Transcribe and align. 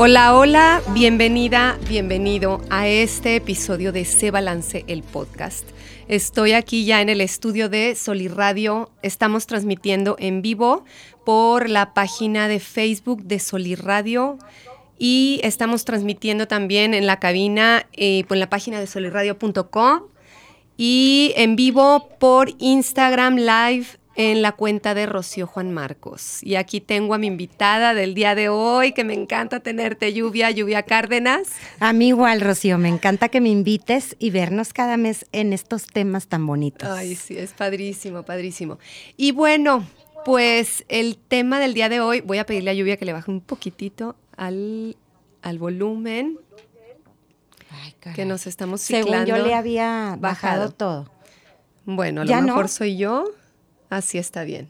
Hola, 0.00 0.36
hola, 0.36 0.80
bienvenida, 0.94 1.76
bienvenido 1.88 2.60
a 2.70 2.86
este 2.86 3.34
episodio 3.34 3.90
de 3.90 4.04
Se 4.04 4.30
Balance 4.30 4.84
el 4.86 5.02
Podcast. 5.02 5.68
Estoy 6.06 6.52
aquí 6.52 6.84
ya 6.84 7.00
en 7.02 7.08
el 7.08 7.20
estudio 7.20 7.68
de 7.68 7.96
Solirradio. 7.96 8.92
Estamos 9.02 9.48
transmitiendo 9.48 10.14
en 10.20 10.40
vivo 10.40 10.84
por 11.26 11.68
la 11.68 11.94
página 11.94 12.46
de 12.46 12.60
Facebook 12.60 13.24
de 13.24 13.40
Solirradio 13.40 14.38
y 15.00 15.40
estamos 15.42 15.84
transmitiendo 15.84 16.46
también 16.46 16.94
en 16.94 17.08
la 17.08 17.18
cabina, 17.18 17.84
eh, 17.92 18.22
por 18.28 18.36
la 18.36 18.48
página 18.48 18.78
de 18.78 18.86
solirradio.com 18.86 20.02
y 20.76 21.32
en 21.34 21.56
vivo 21.56 22.08
por 22.20 22.50
Instagram 22.60 23.34
Live 23.34 23.98
en 24.18 24.42
la 24.42 24.50
cuenta 24.50 24.94
de 24.94 25.06
Rocío 25.06 25.46
Juan 25.46 25.72
Marcos. 25.72 26.42
Y 26.42 26.56
aquí 26.56 26.80
tengo 26.80 27.14
a 27.14 27.18
mi 27.18 27.28
invitada 27.28 27.94
del 27.94 28.14
día 28.14 28.34
de 28.34 28.48
hoy, 28.48 28.90
que 28.92 29.04
me 29.04 29.14
encanta 29.14 29.60
tenerte, 29.60 30.12
Lluvia, 30.12 30.50
Lluvia 30.50 30.82
Cárdenas. 30.82 31.48
A 31.78 31.92
mí 31.92 32.08
igual, 32.08 32.40
Rocío, 32.40 32.78
me 32.78 32.88
encanta 32.88 33.28
que 33.28 33.40
me 33.40 33.48
invites 33.48 34.16
y 34.18 34.30
vernos 34.30 34.72
cada 34.72 34.96
mes 34.96 35.24
en 35.30 35.52
estos 35.52 35.86
temas 35.86 36.26
tan 36.26 36.44
bonitos. 36.48 36.88
Ay, 36.90 37.14
sí, 37.14 37.38
es 37.38 37.52
padrísimo, 37.52 38.24
padrísimo. 38.24 38.80
Y 39.16 39.30
bueno, 39.30 39.86
pues 40.24 40.84
el 40.88 41.16
tema 41.16 41.60
del 41.60 41.72
día 41.72 41.88
de 41.88 42.00
hoy, 42.00 42.20
voy 42.20 42.38
a 42.38 42.44
pedirle 42.44 42.70
a 42.72 42.74
Lluvia 42.74 42.96
que 42.96 43.04
le 43.04 43.12
baje 43.12 43.30
un 43.30 43.40
poquitito 43.40 44.16
al, 44.36 44.96
al 45.42 45.58
volumen 45.60 46.40
Ay, 47.70 47.94
que 48.14 48.24
nos 48.24 48.48
estamos 48.48 48.80
Según 48.80 49.04
ciclando. 49.12 49.36
yo 49.36 49.46
le 49.46 49.54
había 49.54 50.16
bajado, 50.18 50.20
bajado. 50.20 50.70
todo. 50.72 51.10
Bueno, 51.84 52.22
a 52.22 52.24
lo 52.24 52.30
¿Ya 52.30 52.40
no? 52.40 52.48
mejor 52.48 52.68
soy 52.68 52.96
yo. 52.96 53.24
Así 53.90 54.18
está 54.18 54.44
bien. 54.44 54.68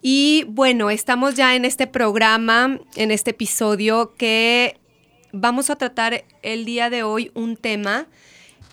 Y 0.00 0.44
bueno, 0.48 0.90
estamos 0.90 1.34
ya 1.34 1.56
en 1.56 1.64
este 1.64 1.86
programa, 1.86 2.78
en 2.94 3.10
este 3.10 3.30
episodio 3.30 4.14
que 4.16 4.76
vamos 5.32 5.70
a 5.70 5.76
tratar 5.76 6.24
el 6.42 6.64
día 6.64 6.88
de 6.88 7.02
hoy 7.02 7.30
un 7.34 7.56
tema 7.56 8.06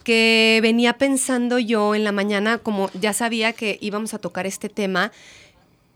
que 0.03 0.59
venía 0.61 1.00
pensando 1.00 1.58
yo 1.58 1.95
en 1.95 2.03
la 2.03 2.11
mañana, 2.11 2.59
como 2.59 2.92
ya 2.94 3.11
sabía 3.11 3.53
que 3.53 3.80
íbamos 3.81 4.14
a 4.14 4.19
tocar 4.19 4.45
este 4.45 4.69
tema, 4.69 5.11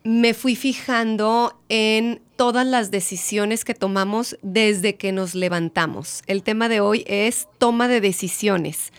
me 0.04 0.34
fui 0.34 0.56
fijando 0.56 1.60
en 1.70 2.20
todas 2.36 2.66
las 2.66 2.90
decisiones 2.90 3.64
que 3.64 3.76
tomamos 3.76 4.36
desde 4.42 4.96
que 4.96 5.12
nos 5.12 5.36
levantamos. 5.36 6.24
El 6.26 6.42
tema 6.42 6.70
de 6.70 6.82
hoy 6.82 7.04
es 7.06 7.48
toma 7.60 7.88
de 7.88 8.02
decisiones. 8.02 8.92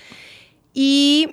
Y 0.74 1.30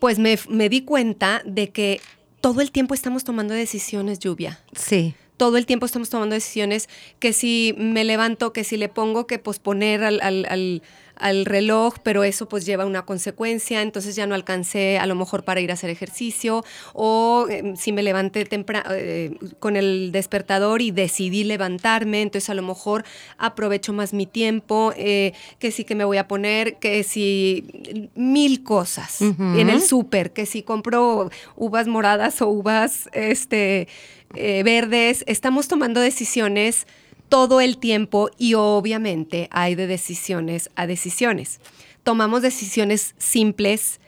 pues 0.00 0.18
me, 0.18 0.36
me 0.48 0.68
di 0.68 0.80
cuenta 0.80 1.42
de 1.44 1.70
que 1.70 2.00
todo 2.40 2.60
el 2.60 2.70
tiempo 2.70 2.94
estamos 2.94 3.24
tomando 3.24 3.54
decisiones, 3.54 4.18
lluvia. 4.18 4.60
Sí. 4.74 5.14
Todo 5.36 5.56
el 5.56 5.64
tiempo 5.66 5.86
estamos 5.86 6.10
tomando 6.10 6.34
decisiones 6.34 6.88
que 7.18 7.32
si 7.32 7.74
me 7.78 8.04
levanto, 8.04 8.52
que 8.52 8.62
si 8.64 8.76
le 8.76 8.88
pongo 8.90 9.26
que 9.26 9.38
posponer 9.38 10.04
al, 10.04 10.20
al- 10.22 10.46
al- 10.50 10.82
al 11.20 11.44
reloj, 11.44 11.94
pero 12.02 12.24
eso 12.24 12.48
pues 12.48 12.66
lleva 12.66 12.86
una 12.86 13.02
consecuencia, 13.04 13.82
entonces 13.82 14.16
ya 14.16 14.26
no 14.26 14.34
alcancé 14.34 14.98
a 14.98 15.06
lo 15.06 15.14
mejor 15.14 15.44
para 15.44 15.60
ir 15.60 15.70
a 15.70 15.74
hacer 15.74 15.90
ejercicio, 15.90 16.64
o 16.94 17.46
eh, 17.50 17.74
si 17.76 17.92
me 17.92 18.02
levanté 18.02 18.44
tempra- 18.46 18.84
eh, 18.90 19.36
con 19.58 19.76
el 19.76 20.12
despertador 20.12 20.82
y 20.82 20.90
decidí 20.90 21.44
levantarme, 21.44 22.22
entonces 22.22 22.48
a 22.50 22.54
lo 22.54 22.62
mejor 22.62 23.04
aprovecho 23.38 23.92
más 23.92 24.12
mi 24.12 24.26
tiempo, 24.26 24.92
eh, 24.96 25.32
que 25.58 25.70
sí 25.70 25.84
que 25.84 25.94
me 25.94 26.04
voy 26.04 26.16
a 26.16 26.26
poner, 26.26 26.76
que 26.76 27.02
si 27.04 28.10
mil 28.14 28.62
cosas 28.62 29.20
en 29.20 29.68
el 29.68 29.82
súper, 29.82 30.32
que 30.32 30.46
si 30.46 30.62
compro 30.62 31.30
uvas 31.56 31.86
moradas 31.86 32.40
o 32.40 32.48
uvas 32.48 33.08
este, 33.12 33.88
eh, 34.34 34.62
verdes, 34.64 35.24
estamos 35.26 35.68
tomando 35.68 36.00
decisiones 36.00 36.86
todo 37.30 37.62
el 37.62 37.78
tiempo 37.78 38.28
y 38.36 38.54
obviamente 38.54 39.48
hay 39.50 39.74
de 39.74 39.86
decisiones 39.86 40.68
a 40.74 40.86
decisiones. 40.86 41.60
Tomamos 42.02 42.42
decisiones 42.42 43.14
simples 43.16 44.00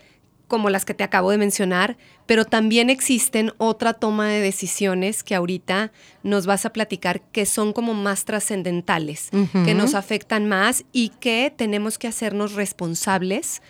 como 0.48 0.68
las 0.68 0.84
que 0.84 0.92
te 0.92 1.02
acabo 1.02 1.30
de 1.30 1.38
mencionar, 1.38 1.96
pero 2.26 2.44
también 2.44 2.90
existen 2.90 3.52
otra 3.56 3.94
toma 3.94 4.28
de 4.28 4.40
decisiones 4.40 5.22
que 5.22 5.34
ahorita 5.34 5.92
nos 6.22 6.44
vas 6.44 6.66
a 6.66 6.74
platicar 6.74 7.22
que 7.22 7.46
son 7.46 7.72
como 7.72 7.94
más 7.94 8.26
trascendentales, 8.26 9.30
que 9.64 9.74
nos 9.74 9.94
afectan 9.94 10.46
más 10.46 10.84
y 10.92 11.08
que 11.08 11.50
tenemos 11.56 11.96
que 11.96 12.08
hacernos 12.08 12.52
responsables 12.52 13.62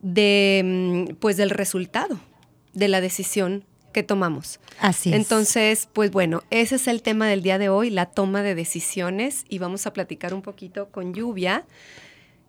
de 0.00 1.08
mm, 1.10 1.14
pues 1.16 1.36
del 1.36 1.50
resultado 1.50 2.20
de 2.72 2.86
la 2.86 3.00
decisión 3.00 3.64
que 3.98 4.04
tomamos. 4.04 4.60
Así 4.80 5.10
es. 5.10 5.16
Entonces, 5.16 5.88
pues 5.92 6.12
bueno, 6.12 6.44
ese 6.50 6.76
es 6.76 6.86
el 6.86 7.02
tema 7.02 7.26
del 7.26 7.42
día 7.42 7.58
de 7.58 7.68
hoy, 7.68 7.90
la 7.90 8.06
toma 8.06 8.44
de 8.44 8.54
decisiones 8.54 9.44
y 9.48 9.58
vamos 9.58 9.88
a 9.88 9.92
platicar 9.92 10.34
un 10.34 10.42
poquito 10.42 10.88
con 10.90 11.14
Lluvia, 11.14 11.66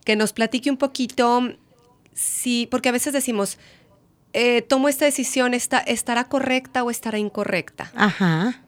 que 0.05 0.15
nos 0.15 0.31
platique 0.31 0.69
un 0.69 0.77
poquito 0.77 1.41
si, 2.13 2.67
porque 2.69 2.89
a 2.89 2.91
veces 2.91 3.13
decimos, 3.13 3.57
eh, 4.33 4.61
tomo 4.61 4.89
esta 4.89 5.05
decisión, 5.05 5.55
esta, 5.55 5.79
¿estará 5.79 6.25
correcta 6.25 6.83
o 6.83 6.91
estará 6.91 7.17
incorrecta? 7.17 7.91
Ajá. 7.95 8.61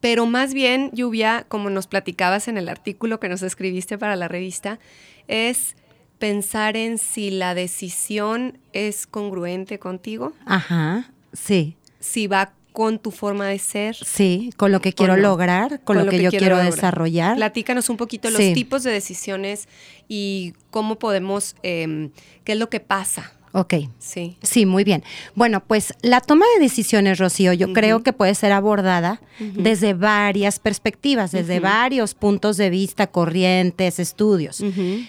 Pero 0.00 0.26
más 0.26 0.52
bien, 0.52 0.90
Lluvia, 0.92 1.46
como 1.46 1.70
nos 1.70 1.86
platicabas 1.86 2.48
en 2.48 2.58
el 2.58 2.68
artículo 2.68 3.20
que 3.20 3.28
nos 3.28 3.42
escribiste 3.42 3.96
para 3.96 4.16
la 4.16 4.26
revista, 4.26 4.80
es 5.28 5.76
pensar 6.18 6.76
en 6.76 6.98
si 6.98 7.30
la 7.30 7.54
decisión 7.54 8.58
es 8.72 9.06
congruente 9.06 9.78
contigo, 9.78 10.32
Ajá. 10.46 11.12
Sí. 11.36 11.76
si 12.00 12.26
va 12.26 12.52
con 12.72 12.98
tu 12.98 13.10
forma 13.10 13.46
de 13.46 13.58
ser. 13.58 13.96
Sí. 13.96 14.50
Con 14.56 14.70
lo 14.70 14.80
que 14.80 14.92
quiero 14.92 15.16
no? 15.16 15.22
lograr, 15.22 15.80
con, 15.82 15.96
lo, 15.96 16.06
que, 16.10 16.20
yo 16.22 16.30
quiero, 16.30 16.58
desarrollar. 16.58 17.36
Platícanos 17.36 17.88
un 17.88 17.96
poquito 17.96 18.28
los 18.30 18.38
Sí. 18.38 18.52
tipos 18.52 18.82
de 18.82 18.90
decisiones 18.90 19.66
y 20.08 20.52
cómo 20.70 20.98
podemos, 20.98 21.56
eh, 21.62 22.10
qué 22.44 22.52
es 22.52 22.58
lo 22.58 22.68
que 22.68 22.80
pasa. 22.80 23.32
Ok. 23.56 23.74
Sí. 23.98 24.36
Sí, 24.42 24.66
muy 24.66 24.84
bien. 24.84 25.02
Bueno, 25.34 25.64
pues 25.66 25.94
la 26.02 26.20
toma 26.20 26.44
de 26.54 26.62
decisiones, 26.62 27.18
Rocío, 27.18 27.54
yo 27.54 27.72
creo 27.72 28.02
que 28.02 28.12
puede 28.12 28.34
ser 28.34 28.52
abordada 28.52 29.22
desde 29.40 29.94
varias 29.94 30.58
perspectivas, 30.58 31.32
desde 31.32 31.58
varios 31.58 32.12
puntos 32.12 32.58
de 32.58 32.68
vista, 32.68 33.06
corrientes, 33.06 33.98
estudios. 33.98 34.62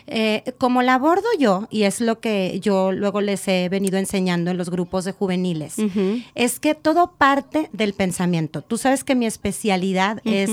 Eh, 0.08 0.44
como 0.58 0.82
la 0.82 0.94
abordo 0.94 1.28
yo, 1.38 1.68
y 1.70 1.84
es 1.84 2.00
lo 2.00 2.22
que 2.22 2.60
yo 2.62 2.94
luego 2.94 3.20
les 3.20 3.46
he 3.50 3.68
venido 3.68 3.98
enseñando 3.98 4.50
en 4.50 4.58
los 4.58 4.70
grupos 4.70 5.04
de 5.04 5.12
juveniles, 5.12 5.76
es 6.34 6.62
que 6.62 6.74
todo 6.74 7.12
parte 7.18 7.70
del 7.74 7.92
pensamiento. 7.92 8.62
Tú 8.62 8.78
sabes 8.78 9.04
que 9.04 9.14
mi 9.14 9.26
especialidad 9.26 10.22
es 10.24 10.50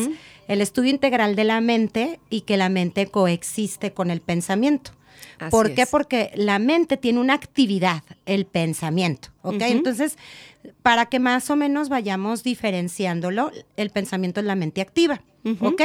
el 0.48 0.60
estudio 0.60 0.90
integral 0.90 1.36
de 1.36 1.44
la 1.44 1.60
mente 1.60 2.18
y 2.28 2.40
que 2.40 2.56
la 2.56 2.68
mente 2.68 3.06
coexiste 3.06 3.92
con 3.92 4.10
el 4.10 4.20
pensamiento. 4.20 4.90
Así 5.38 5.50
¿Por 5.50 5.74
qué? 5.74 5.82
es. 5.82 5.90
Porque 5.90 6.30
la 6.34 6.58
mente 6.58 6.96
tiene 6.96 7.20
una 7.20 7.34
actividad, 7.34 8.02
el 8.26 8.46
pensamiento, 8.46 9.28
¿ok? 9.42 9.60
Entonces, 9.62 10.16
para 10.82 11.06
que 11.06 11.18
más 11.18 11.50
o 11.50 11.56
menos 11.56 11.88
vayamos 11.88 12.42
diferenciándolo, 12.42 13.50
el 13.76 13.90
pensamiento 13.90 14.40
es 14.40 14.46
la 14.46 14.54
mente 14.54 14.80
activa, 14.80 15.22
Ujú, 15.44 15.66
¿ok? 15.66 15.82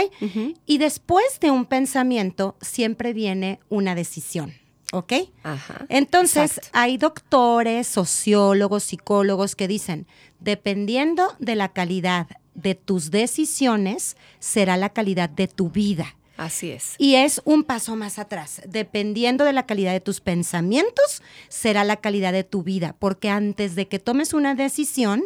Y 0.66 0.78
después 0.78 1.40
de 1.42 1.52
un 1.52 1.66
pensamiento 1.66 2.56
siempre 2.62 3.14
viene 3.14 3.60
una 3.70 3.96
decisión, 3.96 4.54
¿ok? 4.94 5.14
Ajá. 5.44 5.86
Entonces, 5.90 6.58
Exacto. 6.58 6.70
hay 6.74 6.98
doctores, 6.98 7.88
sociólogos, 7.88 8.84
psicólogos 8.84 9.56
que 9.56 9.68
dicen, 9.68 10.08
dependiendo 10.40 11.36
de 11.40 11.56
la 11.56 11.70
calidad 11.70 12.28
de 12.54 12.76
tus 12.76 13.12
decisiones, 13.12 14.18
será 14.40 14.78
la 14.78 14.90
calidad 14.90 15.30
de 15.30 15.48
tu 15.48 15.70
vida. 15.70 16.16
Así 16.40 16.72
es. 16.72 16.96
Y 16.98 17.16
es 17.16 17.42
un 17.44 17.64
paso 17.64 17.98
más 17.98 18.18
atrás. 18.18 18.62
Dependiendo 18.66 19.44
de 19.44 19.52
la 19.52 19.66
calidad 19.66 19.92
de 19.92 20.00
tus 20.00 20.22
pensamientos, 20.22 21.22
será 21.50 21.84
la 21.84 21.98
calidad 21.98 22.32
de 22.32 22.46
tu 22.46 22.64
vida. 22.64 22.96
Porque 22.98 23.30
antes 23.30 23.76
de 23.76 23.90
que 23.90 24.00
tomes 24.00 24.34
una 24.34 24.56
decisión, 24.56 25.24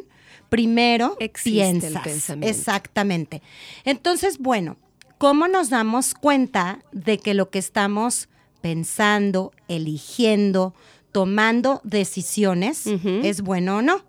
primero 0.50 1.15
Existe 1.19 1.69
el 1.69 1.80
piensas. 1.81 2.04
pensamiento. 2.04 2.48
Exactamente. 2.57 3.44
Entonces, 3.86 4.39
bueno, 4.39 4.77
¿cómo 5.19 5.48
nos 5.48 5.69
damos 5.69 6.15
cuenta 6.15 6.80
de 6.92 7.19
que 7.19 7.36
lo 7.36 7.51
que 7.51 7.59
estamos 7.59 8.27
pensando, 8.62 9.51
eligiendo, 9.68 10.74
tomando 11.12 11.80
decisiones 11.83 12.88
es 12.88 13.42
bueno 13.42 13.77
o 13.77 13.81
no? 13.83 14.04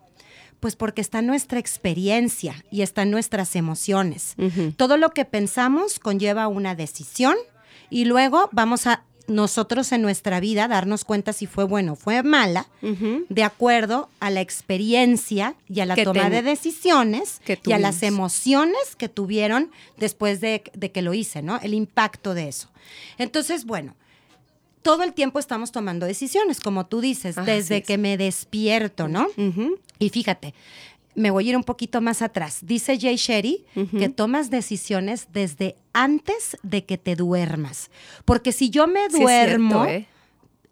Pues 0.65 0.77
porque 0.77 1.03
está 1.03 1.21
nuestra 1.21 1.59
experiencia 1.59 2.65
y 2.71 2.81
están 2.81 3.11
nuestras 3.11 3.55
emociones. 3.55 4.35
Todo 4.79 4.97
lo 4.97 5.11
que 5.11 5.27
pensamos 5.27 5.99
conlleva 5.99 6.49
una 6.49 6.75
decisión 6.75 7.37
y 7.91 8.07
luego 8.07 8.49
vamos 8.51 8.87
a 8.87 9.03
nosotros 9.27 9.93
en 9.93 10.01
nuestra 10.01 10.41
vida 10.41 10.67
darnos 10.67 11.05
cuenta 11.05 11.35
si 11.35 11.47
fue 11.47 11.65
bueno 11.65 11.93
o 11.93 11.97
fue 11.97 12.23
mala, 12.23 12.67
de 12.81 13.45
acuerdo 13.45 14.09
a 14.21 14.31
la 14.31 14.41
experiencia 14.41 15.55
y 15.69 15.81
a 15.81 15.85
la 15.85 15.97
toma 15.97 16.31
de 16.31 16.41
decisiones 16.41 17.43
y 17.67 17.73
a 17.73 17.79
las 17.79 18.03
emociones 18.03 18.97
que 18.97 19.11
tuvieron 19.11 19.71
después 19.99 20.41
de, 20.41 20.63
que 20.63 21.03
lo 21.03 21.13
hice, 21.13 21.43
¿no? 21.43 21.61
El 21.61 21.75
impacto 21.75 22.33
de 22.33 22.49
eso. 22.49 22.71
Entonces, 23.19 23.67
bueno, 23.67 23.97
todo 24.81 25.03
el 25.03 25.15
tiempo 25.15 25.39
estamos 25.39 25.73
tomando 25.73 26.05
decisiones, 26.05 26.61
como 26.61 26.87
tú 26.87 27.01
dices, 27.01 27.37
desde 27.45 27.83
que 27.83 27.99
me 27.99 28.17
despierto, 28.17 29.09
¿no? 29.09 29.29
Y 30.05 30.11
fíjate, 30.11 30.55
me 31.15 31.31
voy 31.31 31.47
a 31.47 31.51
ir 31.51 31.57
un 31.57 31.65
poquito 31.65 32.01
más 32.01 32.23
atrás. 32.23 32.59
Dice 32.63 32.99
Jay 32.99 33.17
Sherry 33.17 33.65
que 33.99 34.09
tomas 34.09 34.51
decisiones 34.51 35.29
desde 35.33 35.77
antes 35.93 36.57
de 36.63 36.85
que 36.85 36.99
te 36.99 37.17
duermas. 37.17 37.91
Porque 38.25 38.53
si 38.53 38.71
yo 38.71 38.87
me 38.87 39.09
duermo 39.09 39.85
¿eh? 39.87 40.07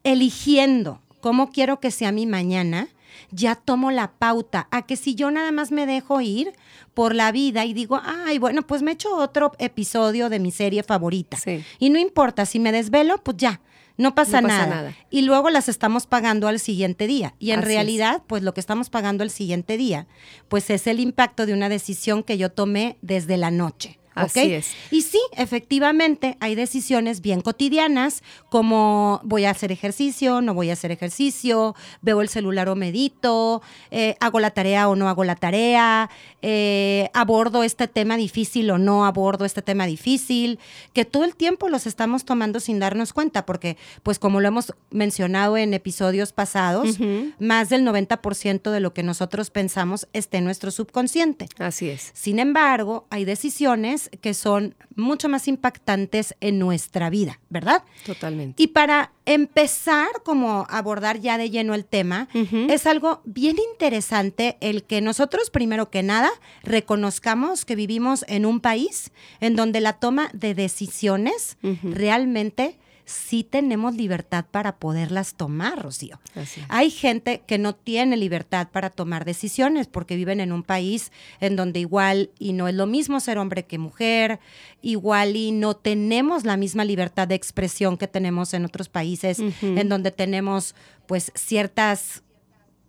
eligiendo 0.05 1.01
cómo 1.21 1.51
quiero 1.51 1.81
que 1.81 1.91
sea 1.91 2.13
mi 2.13 2.27
mañana, 2.27 2.89
ya 3.31 3.55
tomo 3.55 3.91
la 3.91 4.13
pauta 4.13 4.69
a 4.71 4.83
que 4.83 4.97
si 4.97 5.15
yo 5.15 5.31
nada 5.31 5.53
más 5.53 5.71
me 5.71 5.87
dejo 5.87 6.21
ir 6.21 6.53
por 6.95 7.15
la 7.15 7.33
vida 7.33 7.65
y 7.65 7.73
digo, 7.73 8.01
ay, 8.05 8.39
bueno, 8.39 8.63
pues 8.63 8.83
me 8.83 8.93
echo 8.93 9.15
otro 9.17 9.53
episodio 9.59 10.29
de 10.29 10.39
mi 10.39 10.51
serie 10.51 10.83
favorita. 10.83 11.39
Y 11.79 11.91
no 11.91 11.99
importa, 11.99 12.45
si 12.47 12.59
me 12.59 12.73
desvelo, 12.73 13.19
pues 13.23 13.37
ya, 13.37 13.61
no 14.03 14.15
pasa, 14.15 14.41
nada. 14.43 14.95
Y 15.11 15.23
luego 15.23 15.49
las 15.49 15.69
estamos 15.69 16.07
pagando 16.07 16.49
al 16.49 16.59
siguiente 16.59 17.07
día. 17.07 17.35
Y 17.39 17.53
en 17.53 17.63
realidad, 17.63 18.23
pues 18.27 18.43
lo 18.43 18.53
que 18.53 18.61
estamos 18.61 18.91
pagando 18.91 19.23
al 19.23 19.31
siguiente 19.31 19.77
día, 19.77 20.07
pues 20.49 20.69
es 20.71 20.87
el 20.87 21.01
impacto 21.01 21.47
de 21.47 21.55
una 21.55 21.69
decisión 21.69 22.23
que 22.23 22.37
yo 22.37 22.51
tomé 22.51 22.99
desde 23.01 23.37
la 23.37 23.51
noche. 23.51 23.99
Así 24.15 24.53
es. 24.53 24.73
Y 24.91 25.03
sí, 25.03 25.21
efectivamente, 25.37 26.37
hay 26.41 26.55
decisiones 26.55 27.21
bien 27.21 27.41
cotidianas, 27.41 28.23
como 28.49 29.21
voy 29.25 29.45
a 29.45 29.51
hacer 29.51 29.73
ejercicio, 29.73 30.41
no 30.41 30.55
voy 30.55 30.71
a 30.71 30.75
hacer 30.75 30.91
ejercicio, 30.91 31.75
veo 32.03 32.21
el 32.21 32.29
celular 32.29 32.69
o 32.69 32.77
medito, 32.77 33.63
eh, 33.91 34.17
hago 34.21 34.41
la 34.41 34.51
tarea 34.51 34.89
o 34.89 34.97
no 34.97 35.09
hago 35.09 35.25
la 35.25 35.37
tarea, 35.37 36.11
eh, 36.43 37.09
abordo 37.15 37.63
este 37.63 37.89
tema 37.89 38.17
difícil 38.17 38.71
o 38.71 38.79
no 38.79 39.05
abordo 39.07 39.45
este 39.45 39.63
tema 39.63 39.87
difícil, 39.87 40.59
que 40.93 41.05
todo 41.05 41.25
el 41.25 41.35
tiempo 41.35 41.69
los 41.69 41.87
estamos 41.87 42.25
tomando 42.25 42.61
sin 42.61 42.79
darnos 42.79 43.13
cuenta, 43.13 43.47
porque 43.47 43.77
pues 44.03 44.19
como 44.19 44.41
lo 44.41 44.49
hemos 44.49 44.75
mencionado 44.91 45.57
en 45.57 45.75
episodios 45.75 46.33
pasados, 46.33 46.99
más 47.39 47.69
del 47.69 47.87
90% 47.87 48.71
de 48.71 48.81
lo 48.81 48.93
que 48.93 49.03
nosotros 49.03 49.51
pensamos 49.51 50.09
está 50.13 50.39
en 50.39 50.45
nuestro 50.45 50.71
subconsciente. 50.71 51.49
Así 51.59 51.89
es. 51.89 52.11
Sin 52.15 52.39
embargo, 52.39 53.07
hay 53.11 53.25
decisiones 53.25 54.02
que 54.21 54.35
son 54.35 54.75
mucho 54.97 55.29
más 55.29 55.49
impactantes 55.49 56.35
en 56.41 56.59
nuestra 56.59 57.11
vida, 57.11 57.41
¿verdad? 57.49 57.83
Totalmente. 58.05 58.63
Y 58.63 58.69
para 58.69 59.13
empezar 59.25 60.09
como 60.25 60.67
abordar 60.69 61.21
ya 61.21 61.39
de 61.39 61.51
lleno 61.51 61.75
el 61.75 61.85
tema, 61.85 62.29
es 62.69 62.87
algo 62.87 63.21
bien 63.25 63.57
interesante 63.73 64.57
el 64.61 64.85
que 64.85 65.01
nosotros 65.01 65.51
primero 65.51 65.91
que 65.91 66.03
nada 66.03 66.31
reconozcamos 66.63 67.65
que 67.65 67.77
vivimos 67.77 68.25
en 68.29 68.47
un 68.47 68.61
país 68.61 69.13
en 69.41 69.57
donde 69.57 69.81
la 69.81 69.95
toma 69.95 70.31
de 70.33 70.55
decisiones 70.55 71.57
realmente 71.83 72.79
sí 73.05 73.45
tenemos 73.45 73.95
libertad 73.95 74.45
para 74.51 74.77
poderlas 74.77 75.35
tomar, 75.35 75.83
Rocío. 75.83 76.21
Hay 76.69 76.91
gente 76.91 77.43
que 77.47 77.59
no 77.59 77.75
tiene 77.75 78.17
libertad 78.17 78.69
para 78.71 78.91
tomar 78.91 79.25
decisiones 79.25 79.87
porque 79.87 80.17
viven 80.17 80.41
en 80.41 80.53
un 80.53 80.63
país 80.63 81.13
en 81.41 81.57
donde 81.57 81.81
igual 81.81 82.31
y 82.39 82.53
no 82.53 82.69
es 82.69 82.75
lo 82.75 82.87
mismo 82.87 83.21
ser 83.21 83.39
hombre 83.39 83.65
que 83.65 83.79
mujer, 83.79 84.41
igual 84.81 85.37
y 85.37 85.53
no 85.53 85.75
tenemos 85.75 86.45
la 86.45 86.57
misma 86.57 86.85
libertad 86.85 87.29
de 87.29 87.35
expresión 87.35 87.97
que 87.97 88.09
tenemos 88.09 88.55
en 88.55 88.65
otros 88.65 88.89
países, 88.89 89.39
en 89.61 89.89
donde 89.89 90.11
tenemos 90.11 90.75
pues 91.07 91.33
ciertas 91.35 92.23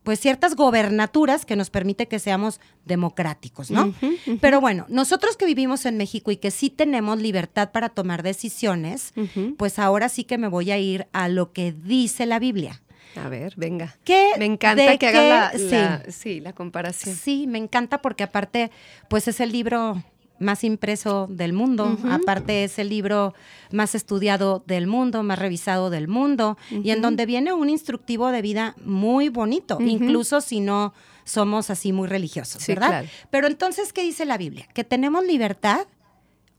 pues 0.04 0.20
ciertas 0.20 0.56
gobernaturas 0.56 1.46
que 1.46 1.56
nos 1.56 1.70
permite 1.70 2.08
que 2.08 2.20
seamos 2.20 2.60
democráticos, 2.86 3.72
¿no? 3.72 3.94
Pero 4.42 4.62
bueno, 4.62 4.86
nosotros 4.90 5.38
que 5.38 5.46
vivimos 5.46 5.86
en 5.86 5.98
México 5.98 6.32
y 6.32 6.38
que 6.38 6.52
sí 6.52 6.70
tenemos 6.70 7.20
libertad 7.20 7.72
para 7.72 7.90
tomar 7.90 8.24
decisiones, 8.24 9.14
pues 9.58 9.80
ahora 9.80 10.10
sí 10.10 10.26
que 10.26 10.38
me 10.38 10.48
voy 10.48 10.72
a 10.72 10.78
ir 10.78 11.08
a 11.14 11.30
lo 11.30 11.54
que 11.54 11.72
dice 11.72 12.26
la 12.26 12.40
Biblia. 12.40 12.82
A 13.16 13.30
ver, 13.30 13.54
venga. 13.56 13.96
me 14.40 14.46
encanta 14.46 14.98
que 14.98 15.08
hagas 15.08 15.62
la, 15.62 16.04
sí, 16.10 16.40
la 16.40 16.54
comparación. 16.54 17.16
Sí, 17.16 17.46
me 17.48 17.60
encanta 17.60 18.02
porque 18.02 18.24
aparte, 18.24 18.72
pues 19.08 19.28
es 19.28 19.40
el 19.40 19.52
libro 19.52 20.04
más 20.44 20.64
impreso 20.64 21.28
del 21.30 21.54
mundo. 21.54 21.98
Aparte 22.10 22.64
es 22.64 22.78
el 22.80 22.90
libro 22.90 23.34
más 23.72 23.96
estudiado 23.96 24.64
del 24.68 24.88
mundo, 24.88 25.24
más 25.24 25.40
revisado 25.40 25.90
del 25.90 26.08
mundo, 26.08 26.58
y 26.70 26.92
en 26.92 27.02
donde 27.02 27.26
viene 27.26 27.54
un 27.54 27.70
instructivo 27.70 28.32
de 28.32 28.42
vida 28.42 28.76
muy 28.84 29.30
bonito, 29.30 29.80
incluso 29.82 30.42
si 30.42 30.60
no 30.60 30.94
somos 31.24 31.70
así 31.70 31.94
muy 31.94 32.08
religiosos, 32.08 32.66
¿verdad? 32.68 33.06
Pero 33.30 33.48
entonces, 33.48 33.94
¿qué 33.94 34.04
dice 34.04 34.26
la 34.26 34.38
Biblia? 34.38 34.68
Que 34.74 34.84
tenemos 34.84 35.26
libertad, 35.26 35.88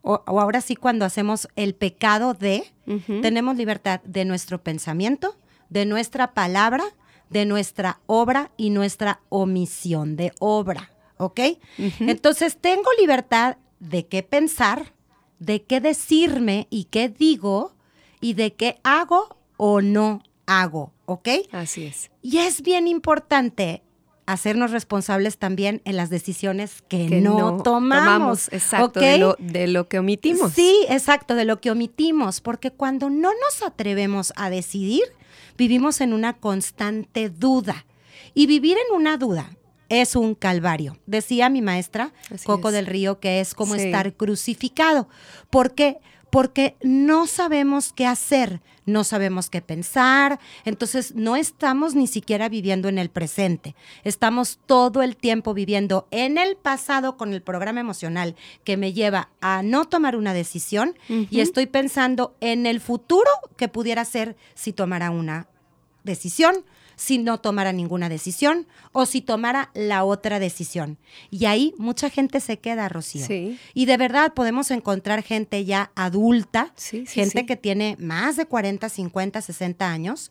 o, 0.03 0.23
ahora 0.27 0.61
sí 0.61 0.77
cuando 0.77 1.05
hacemos 1.05 1.49
el 1.57 1.75
pecado 1.75 2.35
de, 2.35 2.65
tenemos 3.23 3.57
libertad 3.57 4.01
de 4.05 4.25
nuestro 4.25 4.63
pensamiento, 4.63 5.37
de 5.69 5.87
nuestra 5.87 6.35
palabra, 6.35 6.85
de 7.31 7.47
nuestra 7.47 8.01
obra 8.07 8.51
y 8.57 8.71
nuestra 8.71 9.21
omisión 9.29 10.17
de 10.17 10.33
obra. 10.39 10.91
¿ok? 11.17 11.41
Entonces 12.01 12.57
tengo 12.61 12.91
libertad 12.99 13.57
de 13.85 14.07
qué 14.07 14.23
pensar, 14.23 14.93
de 15.39 15.63
qué 15.63 15.81
decirme 15.81 16.67
y 16.71 16.85
qué 16.85 17.09
digo 17.09 17.75
y 18.21 18.35
de 18.35 18.55
qué 18.55 18.81
hago 18.83 19.39
o 19.57 19.81
no 19.81 20.23
hago, 20.47 20.93
¿ok? 21.07 21.29
Así 21.53 21.85
es. 21.85 22.11
Y 22.23 22.39
es 22.39 22.63
bien 22.63 22.87
importante 22.87 23.83
hacernos 24.27 24.71
responsables 24.71 25.37
también 25.37 25.83
en 25.85 25.97
las 25.97 26.09
decisiones 26.09 26.83
que, 26.89 27.21
no, 27.21 27.63
tomamos. 27.63 28.51
exacto, 28.53 29.01
de, 29.01 29.19
lo, 29.19 29.37
de, 29.39 29.67
lo, 29.67 29.87
que 29.89 29.99
omitimos. 29.99 30.53
Sí, 30.53 30.87
exacto, 30.89 31.35
de 31.35 31.45
lo 31.45 31.61
que 31.61 31.71
omitimos, 31.71 32.41
porque 32.41 32.71
cuando 32.71 33.11
no 33.11 33.29
nos 33.29 33.63
atrevemos 33.63 34.33
a 34.37 34.49
decidir, 34.49 35.03
vivimos 35.59 36.01
en 36.01 36.15
una 36.15 36.33
constante 36.35 37.29
duda. 37.29 37.85
Y 38.37 38.47
vivir 38.47 38.77
en 38.89 38.97
una 38.97 39.17
duda 39.17 39.57
es 40.01 40.17
un 40.17 40.35
calvario. 40.35 40.99
Decía 41.07 41.49
mi 41.49 41.63
maestra, 41.63 42.13
Coco 42.45 42.73
del 42.73 42.87
Río, 42.87 43.21
que 43.21 43.41
es 43.41 43.55
como 43.55 43.75
estar 43.75 44.15
crucificado. 44.15 45.09
¿Por 45.51 45.75
qué? 45.75 45.99
Porque 46.31 46.77
no 46.83 47.29
sabemos 47.29 47.93
qué 47.93 48.07
hacer, 48.07 48.61
no 48.87 49.05
sabemos 49.05 49.51
qué 49.51 49.63
pensar, 49.63 50.41
entonces 50.65 51.15
no 51.15 51.37
estamos 51.37 51.95
ni 51.95 52.09
siquiera 52.09 52.49
viviendo 52.49 52.89
en 52.89 52.99
el 52.99 53.09
presente. 53.09 53.77
Estamos 54.03 54.59
todo 54.67 55.03
el 55.03 55.17
tiempo 55.17 55.55
viviendo 55.55 56.09
en 56.11 56.37
el 56.39 56.57
pasado 56.57 57.17
con 57.17 57.33
el 57.33 57.43
programa 57.43 57.81
emocional 57.81 58.35
que 58.65 58.77
me 58.77 58.93
lleva 58.93 59.31
a 59.41 59.63
no 59.63 59.85
tomar 59.85 60.17
una 60.17 60.35
decisión 60.35 60.99
y 61.09 61.39
estoy 61.39 61.67
pensando 61.67 62.35
en 62.41 62.67
el 62.67 62.81
futuro 62.81 63.31
que 63.57 63.69
pudiera 63.69 64.05
ser 64.05 64.37
si 64.55 64.73
tomara 64.73 65.11
una 65.11 65.47
decisión 66.03 66.65
si 66.97 67.19
no 67.19 67.39
tomara 67.39 67.73
ninguna 67.73 68.09
decisión 68.09 68.67
o 68.93 69.07
si 69.07 69.21
tomara 69.21 69.71
la 69.75 70.05
otra 70.05 70.39
decisión. 70.39 70.99
Y 71.31 71.47
ahí 71.47 71.75
mucha 71.79 72.11
gente 72.11 72.41
se 72.41 72.59
queda, 72.59 72.89
Rocío. 72.89 73.27
Y 73.75 73.87
de 73.87 73.97
verdad 73.97 74.35
podemos 74.35 74.71
encontrar 74.71 75.23
gente 75.23 75.65
ya 75.65 75.91
adulta, 75.95 76.73
gente 77.07 77.47
que 77.47 77.57
tiene 77.57 77.97
más 77.99 78.37
de 78.37 78.47
40, 78.47 78.89
50, 78.89 79.41
60 79.41 79.91
años, 79.91 80.31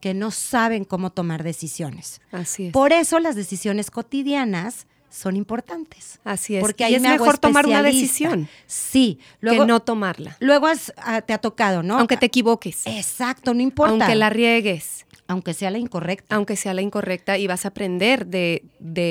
que 0.00 0.14
no 0.14 0.30
saben 0.30 0.84
cómo 0.84 1.10
tomar 1.10 1.42
decisiones. 1.42 2.20
Así 2.30 2.66
es. 2.66 2.72
Por 2.72 2.92
eso 2.92 3.20
las 3.20 3.36
decisiones 3.36 3.90
cotidianas 3.90 4.86
son 5.14 5.36
importantes. 5.36 6.18
Así 6.24 6.56
es. 6.56 6.60
Porque 6.60 6.84
ahí 6.84 6.96
es 6.96 7.02
mejor 7.02 7.38
tomar 7.38 7.66
una 7.66 7.82
decisión. 7.82 8.48
Sí. 8.66 9.20
Luego, 9.40 9.62
que 9.62 9.66
no 9.66 9.80
tomarla. 9.80 10.36
Luego 10.40 10.66
ah, 10.98 11.22
te 11.22 11.32
ha 11.32 11.38
tocado, 11.38 11.82
¿no? 11.82 11.98
Aunque 11.98 12.16
te 12.16 12.26
equivoques. 12.26 12.86
Exacto, 12.86 13.54
no 13.54 13.60
importa. 13.60 13.92
Aunque 13.92 14.14
la 14.16 14.28
riegues. 14.28 15.03
Aunque 15.26 15.54
sea 15.54 15.70
la 15.70 15.78
incorrecta. 15.78 16.36
Aunque 16.36 16.56
sea 16.56 16.74
la 16.74 16.82
incorrecta 16.82 17.38
y 17.38 17.46
vas 17.46 17.64
a 17.64 17.68
aprender 17.68 18.26
de, 18.26 18.62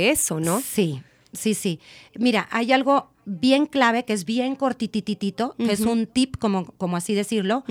eso, 0.09 0.39
¿no? 0.39 0.61
Sí, 0.61 1.01
sí, 1.31 1.53
sí. 1.53 1.79
Mira, 2.15 2.47
hay 2.51 2.71
algo 2.71 3.09
bien 3.25 3.65
clave 3.65 4.05
que 4.05 4.13
es 4.13 4.25
bien 4.25 4.55
cortititito, 4.55 5.55
que 5.57 5.71
es 5.71 5.81
un 5.81 6.05
tip, 6.05 6.37
como, 6.37 6.65
como 6.77 6.97
así 6.97 7.13
decirlo, 7.13 7.63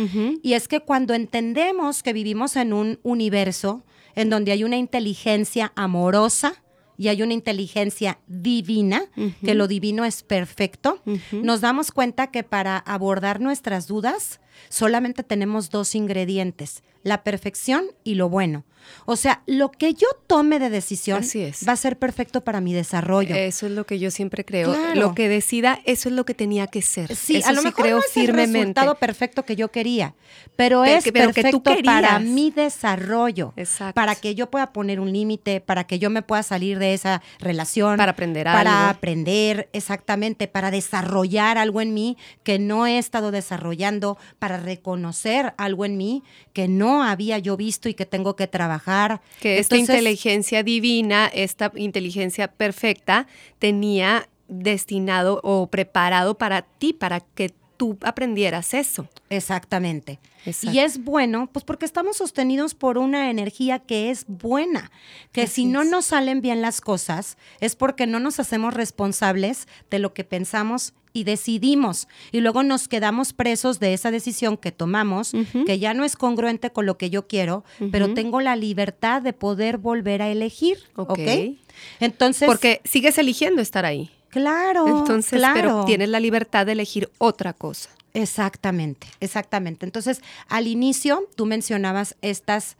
y 0.42 0.54
es 0.54 0.66
que 0.66 0.80
cuando 0.80 1.14
entendemos 1.14 2.02
que 2.02 2.12
vivimos 2.12 2.56
en 2.56 2.72
un 2.72 2.98
universo 3.02 3.82
en 4.14 4.30
donde 4.30 4.52
hay 4.52 4.64
una 4.64 4.76
inteligencia 4.76 5.72
amorosa, 5.74 6.62
y 7.02 7.08
hay 7.08 7.22
una 7.22 7.32
inteligencia 7.32 8.18
divina, 8.28 9.02
que 9.44 9.54
lo 9.54 9.66
divino 9.66 10.04
es 10.04 10.22
perfecto, 10.22 11.02
nos 11.32 11.60
damos 11.60 11.90
cuenta 11.90 12.30
que 12.30 12.44
para 12.44 12.78
abordar 12.78 13.40
nuestras 13.40 13.86
dudas 13.86 14.40
solamente 14.68 15.22
tenemos 15.22 15.70
dos 15.70 15.94
ingredientes, 15.94 16.82
la 17.02 17.22
perfección 17.24 17.84
y 18.04 18.14
lo 18.14 18.28
bueno. 18.28 18.64
O 19.06 19.14
sea, 19.14 19.42
lo 19.46 19.70
que 19.70 19.94
yo 19.94 20.08
tome 20.26 20.58
de 20.58 20.68
decisión 20.68 21.20
Así 21.20 21.40
es. 21.40 21.60
va 21.68 21.72
a 21.72 21.76
ser 21.76 22.00
perfecto 22.00 22.40
para 22.42 22.60
mi 22.60 22.74
desarrollo. 22.74 23.32
Eso 23.36 23.66
es 23.66 23.72
lo 23.72 23.86
que 23.86 24.00
yo 24.00 24.10
siempre 24.10 24.44
creo. 24.44 24.74
Claro. 24.74 25.00
Lo 25.00 25.14
que 25.14 25.28
decida, 25.28 25.78
eso 25.84 26.08
es 26.08 26.16
lo 26.16 26.24
que 26.24 26.34
tenía 26.34 26.66
que 26.66 26.82
ser. 26.82 27.14
Sí, 27.14 27.36
Eso 27.36 27.48
a 27.50 27.52
lo 27.52 27.62
mejor 27.62 27.84
creo 27.84 27.96
no 27.98 28.02
es 28.02 28.16
el 28.16 28.22
firmemente. 28.26 28.58
resultado 28.58 28.96
perfecto 28.96 29.44
que 29.44 29.54
yo 29.54 29.70
quería, 29.70 30.16
pero, 30.56 30.82
Pero 30.82 30.84
es 30.98 31.04
que- 31.04 31.12
pero 31.12 31.32
que 31.32 31.44
tú 31.52 31.62
perfecto 31.62 31.84
para 31.86 32.18
mi 32.18 32.50
desarrollo, 32.50 33.52
Exacto. 33.56 33.94
para 33.94 34.16
que 34.16 34.34
yo 34.34 34.50
pueda 34.50 34.72
poner 34.72 34.98
un 34.98 35.12
límite, 35.12 35.60
para 35.60 35.84
que 35.84 36.00
yo 36.00 36.10
me 36.10 36.22
pueda 36.22 36.42
salir 36.42 36.80
de 36.80 36.92
esa 36.94 37.22
relación, 37.38 37.96
Para 37.98 38.12
aprender 38.12 38.46
para 38.46 38.80
algo. 38.80 38.90
aprender 38.90 39.68
exactamente, 39.72 40.48
para 40.48 40.72
desarrollar 40.72 41.56
algo 41.56 41.80
en 41.80 41.94
mí 41.94 42.16
que 42.42 42.58
no 42.58 42.88
he 42.88 42.98
estado 42.98 43.30
desarrollando, 43.30 44.18
para 44.42 44.56
reconocer 44.56 45.54
algo 45.56 45.84
en 45.84 45.96
mí 45.96 46.24
que 46.52 46.66
no 46.66 47.04
había 47.04 47.38
yo 47.38 47.56
visto 47.56 47.88
y 47.88 47.94
que 47.94 48.06
tengo 48.06 48.34
que 48.34 48.48
trabajar. 48.48 49.20
Que 49.40 49.60
esta 49.60 49.76
Entonces, 49.76 49.94
inteligencia 49.94 50.64
divina, 50.64 51.30
esta 51.32 51.70
inteligencia 51.76 52.48
perfecta, 52.48 53.28
tenía 53.60 54.28
destinado 54.48 55.38
o 55.44 55.68
preparado 55.68 56.38
para 56.38 56.62
ti, 56.62 56.92
para 56.92 57.20
que 57.20 57.52
tú 57.82 57.98
aprendieras 58.02 58.74
eso. 58.74 59.08
Exactamente. 59.28 60.20
Exacto. 60.46 60.76
Y 60.76 60.78
es 60.78 61.02
bueno, 61.02 61.48
pues 61.50 61.64
porque 61.64 61.84
estamos 61.84 62.18
sostenidos 62.18 62.74
por 62.74 62.96
una 62.96 63.28
energía 63.28 63.80
que 63.80 64.10
es 64.10 64.24
buena, 64.28 64.92
que 65.32 65.42
Así 65.42 65.62
si 65.62 65.64
no 65.64 65.82
es. 65.82 65.90
nos 65.90 66.04
salen 66.06 66.40
bien 66.42 66.62
las 66.62 66.80
cosas 66.80 67.36
es 67.58 67.74
porque 67.74 68.06
no 68.06 68.20
nos 68.20 68.38
hacemos 68.38 68.72
responsables 68.72 69.66
de 69.90 69.98
lo 69.98 70.14
que 70.14 70.22
pensamos 70.22 70.94
y 71.12 71.24
decidimos. 71.24 72.06
Y 72.30 72.38
luego 72.38 72.62
nos 72.62 72.86
quedamos 72.86 73.32
presos 73.32 73.80
de 73.80 73.94
esa 73.94 74.12
decisión 74.12 74.56
que 74.56 74.70
tomamos, 74.70 75.32
que 75.66 75.80
ya 75.80 75.92
no 75.92 76.04
es 76.04 76.14
congruente 76.14 76.70
con 76.70 76.86
lo 76.86 76.98
que 76.98 77.10
yo 77.10 77.26
quiero, 77.26 77.64
pero 77.90 78.14
tengo 78.14 78.40
la 78.40 78.54
libertad 78.54 79.22
de 79.22 79.32
poder 79.32 79.78
volver 79.78 80.22
a 80.22 80.28
elegir. 80.28 80.78
¿Ok? 80.94 81.10
Ok. 81.10 81.18
Entonces, 81.98 82.46
Porque 82.46 82.80
sigues 82.84 83.18
eligiendo 83.18 83.60
estar 83.60 83.84
ahí. 83.84 84.12
Claro, 84.32 84.86
Entonces, 84.98 85.38
claro. 85.38 85.54
pero 85.54 85.84
tienes 85.84 86.08
la 86.08 86.18
libertad 86.18 86.66
de 86.66 86.72
elegir 86.72 87.08
otra 87.18 87.52
cosa. 87.52 87.90
Exactamente, 88.14 89.06
exactamente. 89.20 89.86
Entonces, 89.86 90.20
al 90.48 90.66
inicio 90.66 91.28
tú 91.34 91.46
mencionabas 91.46 92.14
estas, 92.20 92.76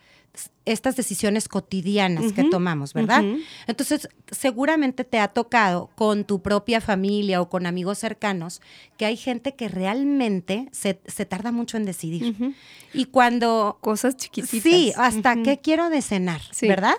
estas 0.66 0.94
decisiones 0.94 1.49
cotidianas 1.49 2.32
que 2.35 2.44
tomamos, 2.44 2.92
¿verdad? 2.92 3.25
Entonces, 3.66 4.09
seguramente 4.30 5.04
te 5.04 5.18
ha 5.18 5.28
tocado 5.28 5.88
con 5.94 6.25
tu 6.25 6.42
propia 6.42 6.82
familia 6.82 7.40
o 7.40 7.49
con 7.49 7.64
amigos 7.64 7.99
cercanos 7.99 8.61
que 8.99 9.06
hay 9.06 9.16
gente 9.16 9.54
que 9.54 9.68
realmente 9.68 10.68
se, 10.73 11.00
se 11.06 11.25
tarda 11.25 11.50
mucho 11.50 11.78
en 11.78 11.87
decidir. 11.87 12.54
Y 12.92 13.06
cuando... 13.06 13.78
Cosas 13.80 14.18
chiquititas. 14.18 14.62
Sí, 14.62 14.92
hasta 14.97 15.42
qué 15.42 15.61
quiero 15.61 15.88
de 15.88 16.02
cenar, 16.02 16.42
Sí. 16.50 16.68
¿verdad? 16.68 16.97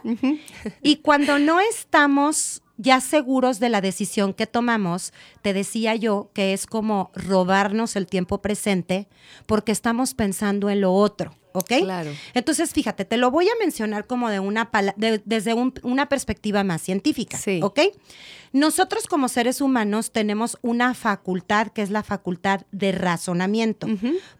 Y 0.81 0.95
cuando 0.97 1.37
no 1.37 1.59
estamos 1.59 2.62
ya 2.77 3.01
seguros 3.01 3.59
de 3.59 3.69
la 3.69 3.81
decisión 3.81 4.33
que 4.33 4.47
tomamos, 4.47 5.13
te 5.41 5.53
decía 5.53 5.95
yo 5.95 6.31
que 6.33 6.53
es 6.53 6.65
como 6.65 7.11
robarnos 7.15 7.95
el 7.95 8.07
tiempo 8.07 8.41
presente 8.41 9.07
porque 9.45 9.71
estamos 9.71 10.13
pensando 10.15 10.69
en 10.71 10.81
lo 10.81 10.91
otro, 10.93 11.35
¿ok? 11.53 11.71
Claro. 11.81 12.11
Entonces, 12.33 12.71
fíjate, 12.73 13.05
te 13.05 13.17
lo 13.17 13.29
voy 13.29 13.47
a 13.47 13.53
mencionar 13.59 14.07
como 14.07 14.29
de 14.29 14.39
una 14.39 14.69
de- 14.97 15.21
desde 15.23 15.53
un- 15.53 15.73
una 15.83 16.09
perspectiva 16.09 16.63
más 16.63 16.81
científica, 16.81 17.37
Sí. 17.37 17.59
¿ok? 17.61 17.79
Nosotros 18.53 19.07
como 19.07 19.29
seres 19.29 19.61
humanos 19.61 20.11
tenemos 20.11 20.57
una 20.61 20.93
facultad 20.93 21.67
que 21.69 21.81
es 21.81 21.89
la 21.89 22.03
facultad 22.03 22.61
de 22.71 22.91
razonamiento. 22.91 23.87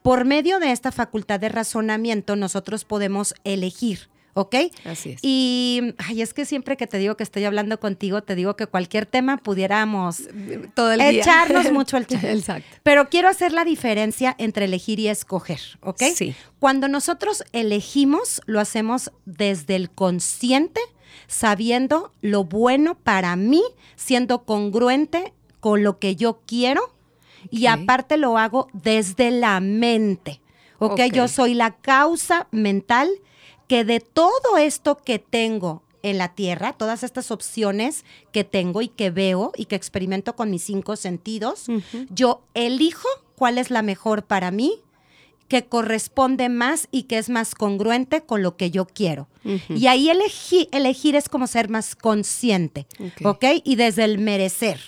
Por 0.02 0.26
medio 0.26 0.60
de 0.60 0.72
esta 0.72 0.92
facultad 0.92 1.40
de 1.40 1.50
razonamiento, 1.50 2.36
nosotros 2.36 2.86
podemos 2.86 3.34
elegir, 3.44 4.10
¿ok? 4.34 4.56
Así 4.86 5.12
es. 5.12 5.20
Y 5.22 5.94
ay, 5.98 6.22
es 6.22 6.34
que 6.34 6.46
siempre 6.46 6.78
que 6.78 6.88
te 6.88 6.98
digo 6.98 7.16
que 7.16 7.24
estoy 7.24 7.46
hablando 7.46 7.80
contigo, 7.80 8.24
te 8.24 8.36
digo 8.36 8.56
que 8.56 8.68
cualquier 8.68 9.06
tema 9.06 9.38
pudiéramos 9.38 10.24
Todo 10.74 10.92
el 10.92 11.00
día. 11.00 11.10
echarnos 11.22 11.72
mucho 11.72 11.98
el 11.98 12.08
chat. 12.08 12.24
Exacto. 12.24 12.68
Pero 12.84 13.10
quiero 13.10 13.30
hacer 13.30 13.52
la 13.52 13.66
diferencia 13.66 14.36
entre 14.38 14.66
elegir 14.66 15.00
y 15.00 15.08
escoger, 15.08 15.60
¿ok? 15.82 16.04
Sí. 16.16 16.36
Cuando 16.60 16.88
nosotros 16.88 17.44
elegimos, 17.52 18.42
lo 18.46 18.60
hacemos 18.60 19.12
desde 19.26 19.76
el 19.76 19.90
consciente, 19.90 20.82
sabiendo 21.28 22.12
lo 22.22 22.44
bueno 22.44 22.96
para 22.96 23.36
mí, 23.36 23.64
siendo 23.96 24.44
congruente 24.44 25.34
con 25.60 25.84
lo 25.84 26.00
que 26.00 26.16
yo 26.16 26.42
quiero 26.46 26.94
y 27.50 27.68
aparte 27.68 28.18
lo 28.18 28.38
hago 28.38 28.68
desde 28.74 29.32
la 29.32 29.60
mente, 29.60 30.42
¿ok? 30.80 30.94
Ok. 30.94 31.14
Yo 31.14 31.28
soy 31.28 31.54
la 31.54 31.76
causa 31.76 32.48
mental 32.52 33.10
que 33.74 33.84
de 33.84 34.00
todo 34.02 34.58
esto 34.60 34.98
que 34.98 35.18
tengo 35.18 35.82
en 36.04 36.20
la 36.20 36.36
tierra, 36.36 36.74
todas 36.74 37.02
estas 37.02 37.32
opciones 37.32 38.06
que 38.32 38.44
tengo 38.44 38.84
y 38.84 38.88
que 38.88 39.10
veo 39.10 39.52
y 39.58 39.66
que 39.66 39.76
experimento 39.76 40.36
con 40.36 40.52
mis 40.52 40.64
cinco 40.64 40.96
sentidos, 40.96 41.66
yo 42.12 42.44
elijo 42.54 43.08
cuál 43.36 43.58
es 43.58 43.72
la 43.72 43.82
mejor 43.82 44.26
para 44.26 44.52
mí, 44.52 44.76
que 45.48 45.66
corresponde 45.66 46.50
más 46.50 46.88
y 46.92 47.04
que 47.04 47.18
es 47.18 47.30
más 47.30 47.56
congruente 47.56 48.22
con 48.22 48.44
lo 48.44 48.58
que 48.58 48.70
yo 48.70 48.86
quiero. 48.86 49.28
Y 49.70 49.88
ahí 49.88 50.08
elegí- 50.10 50.70
elegir 50.72 51.16
es 51.16 51.28
como 51.28 51.48
ser 51.48 51.68
más 51.70 51.96
consciente, 51.96 52.86
Ok. 53.26 53.46
Y 53.64 53.76
desde 53.76 54.04
el 54.04 54.20
merecer. 54.20 54.80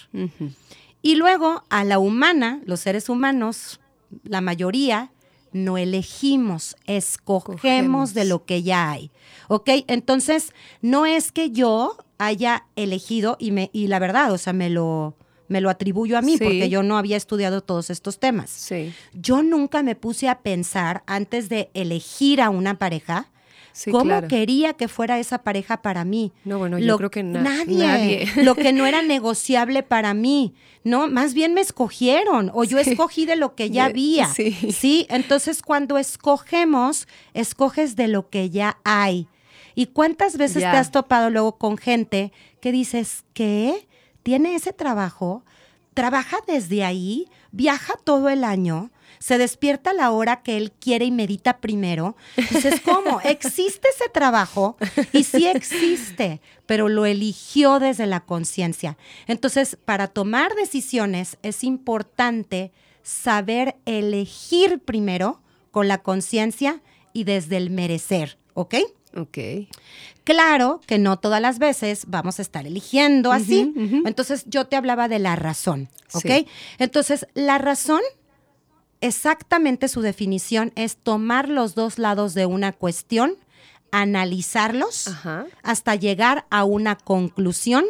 Y 1.01 1.15
luego 1.15 1.63
a 1.70 1.84
la 1.86 1.98
humana, 1.98 2.62
los 2.65 2.82
seres 2.82 3.10
humanos, 3.10 3.80
la 4.24 4.42
mayoría, 4.42 5.12
no 5.56 5.78
elegimos, 5.78 6.76
escogemos 6.86 7.62
Cogemos. 7.62 8.14
de 8.14 8.26
lo 8.26 8.46
que 8.46 8.62
ya 8.62 8.92
hay. 8.92 9.10
¿Ok? 9.48 9.70
Entonces, 9.88 10.52
no 10.82 11.06
es 11.06 11.32
que 11.32 11.50
yo 11.52 11.98
haya 12.18 12.66
elegido 12.76 13.38
y, 13.40 13.52
me, 13.52 13.70
y 13.74 13.88
la 13.88 14.00
verdad, 14.00 14.32
o 14.32 14.38
sea, 14.38 14.52
me 14.54 14.70
lo, 14.70 15.16
me 15.48 15.62
lo 15.62 15.70
atribuyo 15.70 16.18
a 16.18 16.22
mí 16.22 16.34
Sí. 16.38 16.44
porque 16.44 16.70
yo 16.70 16.84
no 16.84 16.98
había 16.98 17.16
estudiado 17.18 17.62
todos 17.62 17.90
estos 17.90 18.20
temas. 18.20 18.50
Sí. 18.50 18.94
Yo 19.14 19.44
nunca 19.44 19.82
me 19.82 19.96
puse 19.96 20.28
a 20.28 20.40
pensar 20.40 21.04
antes 21.08 21.48
de 21.50 21.70
elegir 21.74 22.42
a 22.42 22.50
una 22.50 22.78
pareja. 22.78 23.30
Sí, 23.77 23.91
¿Cómo 23.91 24.05
claro. 24.05 24.29
quería 24.29 24.72
que 24.72 24.88
fuera 24.88 25.20
esa 25.20 25.39
pareja 25.39 25.82
para 25.82 26.05
mí? 26.05 26.32
No, 26.46 26.60
bueno, 26.60 26.79
yo 26.79 26.96
creo 26.98 27.12
que 27.12 27.24
na- 27.24 27.41
nadie, 27.41 27.77
nadie. 27.86 28.27
Lo 28.38 28.55
que 28.55 28.72
no 28.74 28.86
era 28.86 29.01
negociable 29.01 29.84
para 29.84 30.13
mí. 30.13 30.53
No, 30.86 31.10
más 31.10 31.34
bien 31.34 31.53
me 31.53 31.60
escogieron 31.60 32.51
o 32.53 32.63
yo 32.63 32.82
Sí. 32.82 32.91
escogí 32.91 33.25
de 33.25 33.36
lo 33.36 33.53
que 33.53 33.70
ya 33.72 33.86
había. 33.86 34.27
sí. 34.27 34.51
Sí, 34.72 35.05
entonces 35.10 35.62
cuando 35.62 35.98
escogemos, 35.98 37.05
escoges 37.34 37.98
de 37.98 38.08
lo 38.08 38.29
que 38.29 38.50
ya 38.50 38.77
hay. 38.86 39.27
¿Y 39.75 39.88
cuántas 39.88 40.38
veces 40.38 40.62
Ya. 40.62 40.72
te 40.72 40.77
has 40.77 40.91
topado 40.91 41.29
luego 41.29 41.58
con 41.58 41.77
gente 41.77 42.32
que 42.62 42.72
dices, 42.72 43.25
¿qué? 43.34 43.88
¿Tiene 44.24 44.55
ese 44.55 44.72
trabajo? 44.72 45.44
¿Trabaja 45.94 46.38
desde 46.48 46.86
ahí? 46.86 47.27
¿Viaja 47.51 47.96
todo 48.05 48.29
el 48.29 48.46
año? 48.46 48.89
¿Se 49.19 49.38
despierta 49.38 49.91
a 49.91 49.93
la 49.93 50.12
hora 50.12 50.41
que 50.43 50.57
él 50.57 50.72
quiere 50.72 51.05
y 51.05 51.12
medita 51.12 51.57
primero? 51.57 52.15
Dices, 52.36 52.81
¿cómo? 52.81 53.22
¿Existe 53.24 53.88
ese 53.89 54.10
trabajo? 54.10 54.77
Y 55.12 55.24
sí 55.24 55.48
existe, 55.48 56.41
pero 56.65 56.89
lo 56.89 57.05
eligió 57.05 57.79
desde 57.79 58.05
la 58.05 58.22
conciencia. 58.22 58.98
Entonces, 59.27 59.77
para 59.86 60.07
tomar 60.07 60.55
decisiones 60.55 61.38
es 61.43 61.63
importante 61.63 62.72
saber 63.03 63.75
elegir 63.86 64.79
primero 64.79 65.41
con 65.72 65.88
la 65.88 66.00
conciencia 66.00 66.81
y 67.13 67.24
desde 67.24 67.57
el 67.57 67.69
merecer, 67.69 68.38
¿ok? 68.53 68.75
Ok. 69.15 69.38
Claro 70.24 70.81
que 70.86 70.98
no 70.98 71.19
todas 71.19 71.41
las 71.41 71.60
veces 71.60 72.05
vamos 72.07 72.39
a 72.39 72.41
estar 72.41 72.65
eligiendo 72.65 73.31
así. 73.31 73.74
Entonces 74.05 74.43
yo 74.48 74.65
te 74.65 74.75
hablaba 74.75 75.07
de 75.07 75.19
la 75.19 75.36
razón, 75.36 75.89
¿ok? 76.13 76.25
Sí. 76.25 76.48
Entonces 76.79 77.27
la 77.34 77.57
razón, 77.57 78.01
exactamente 79.06 79.88
su 79.88 80.02
definición 80.02 80.72
es 80.76 80.98
tomar 80.98 81.50
los 81.50 81.76
dos 81.76 81.98
lados 82.00 82.34
de 82.34 82.46
una 82.46 82.72
cuestión, 82.74 83.36
analizarlos 83.92 85.08
Ajá. 85.08 85.46
hasta 85.64 85.96
llegar 85.96 86.46
a 86.50 86.64
una 86.64 86.96
conclusión, 86.96 87.86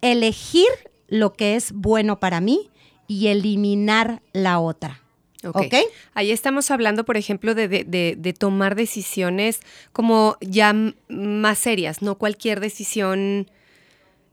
elegir 0.00 0.68
lo 1.08 1.32
que 1.32 1.56
es 1.56 1.72
bueno 1.72 2.20
para 2.20 2.40
mí 2.40 2.70
y 3.06 3.28
eliminar 3.28 4.22
la 4.32 4.58
otra. 4.60 5.00
Ok. 5.44 5.56
¿Ok? 5.56 5.74
Ahí 6.14 6.30
estamos 6.32 6.70
hablando, 6.70 7.04
por 7.04 7.16
ejemplo, 7.16 7.54
de, 7.54 7.68
de- 7.68 7.84
de- 7.84 8.16
de 8.18 8.32
tomar 8.32 8.74
decisiones 8.74 9.60
como 9.92 10.36
ya 10.40 10.74
más 11.08 11.58
serias, 11.58 12.02
no 12.02 12.16
cualquier 12.18 12.60
decisión 12.60 13.48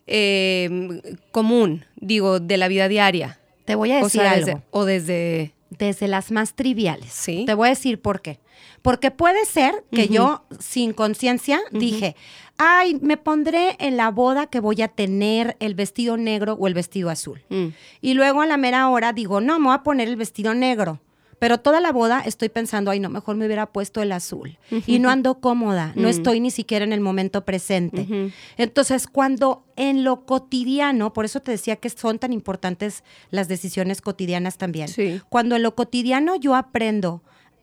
eh, 0.07 1.01
común, 1.31 1.85
digo, 1.95 2.39
de 2.39 2.57
la 2.57 2.67
vida 2.67 2.87
diaria. 2.87 3.39
Te 3.65 3.75
voy 3.75 3.91
a 3.91 4.01
O 4.01 4.03
decir 4.05 4.21
sea, 4.21 4.31
algo. 4.31 4.45
desde, 4.45 4.61
o 4.71 4.85
desde... 4.85 5.53
desde 5.77 6.07
las 6.07 6.31
más 6.31 6.53
triviales. 6.55 7.11
Sí. 7.11 7.43
Te 7.45 7.53
voy 7.53 7.67
a 7.67 7.69
decir 7.69 8.01
por 8.01 8.21
qué. 8.21 8.39
Porque 8.81 9.11
puede 9.11 9.45
ser 9.45 9.83
que 9.91 10.07
yo, 10.07 10.43
sin 10.59 10.93
conciencia, 10.93 11.59
dije, 11.71 12.15
ay, 12.57 12.99
me 13.01 13.17
pondré 13.17 13.75
en 13.79 13.97
la 13.97 14.11
boda 14.11 14.47
que 14.47 14.59
voy 14.59 14.81
a 14.81 14.87
tener 14.87 15.57
el 15.59 15.73
vestido 15.75 16.17
negro 16.17 16.53
o 16.53 16.67
el 16.67 16.73
vestido 16.73 17.09
azul. 17.09 17.43
Mm, 17.49 17.67
Y 18.01 18.13
luego 18.13 18.41
a 18.41 18.45
la 18.45 18.57
mera 18.57 18.87
hora 18.89 19.11
digo, 19.11 19.41
no, 19.41 19.59
me 19.59 19.65
voy 19.67 19.75
a 19.75 19.83
poner 19.83 20.07
el 20.07 20.15
vestido 20.15 20.53
negro. 20.53 21.01
Pero 21.39 21.59
toda 21.59 21.81
la 21.81 21.91
boda 21.91 22.21
estoy 22.21 22.49
pensando, 22.49 22.91
ay, 22.91 22.99
no, 22.99 23.09
mejor 23.09 23.35
me 23.35 23.45
hubiera 23.45 23.65
puesto 23.65 24.01
el 24.01 24.11
azul. 24.11 24.57
Y 24.85 24.99
no 24.99 25.09
ando 25.09 25.39
cómoda, 25.39 25.91
no 25.95 26.07
estoy 26.07 26.39
ni 26.39 26.51
siquiera 26.51 26.85
en 26.85 26.93
el 26.93 27.01
momento 27.01 27.45
presente. 27.45 28.31
Entonces, 28.57 29.07
cuando 29.07 29.65
en 29.75 30.03
lo 30.03 30.25
cotidiano, 30.25 31.13
por 31.13 31.25
eso 31.25 31.41
te 31.41 31.51
decía 31.51 31.75
que 31.75 31.89
son 31.89 32.19
tan 32.19 32.33
importantes 32.33 33.03
las 33.31 33.47
decisiones 33.47 34.01
cotidianas 34.01 34.57
también. 34.57 34.89
Cuando 35.29 35.55
en 35.55 35.63
lo 35.63 35.75
cotidiano 35.75 36.35
yo 36.35 36.55
aprendo 36.55 37.21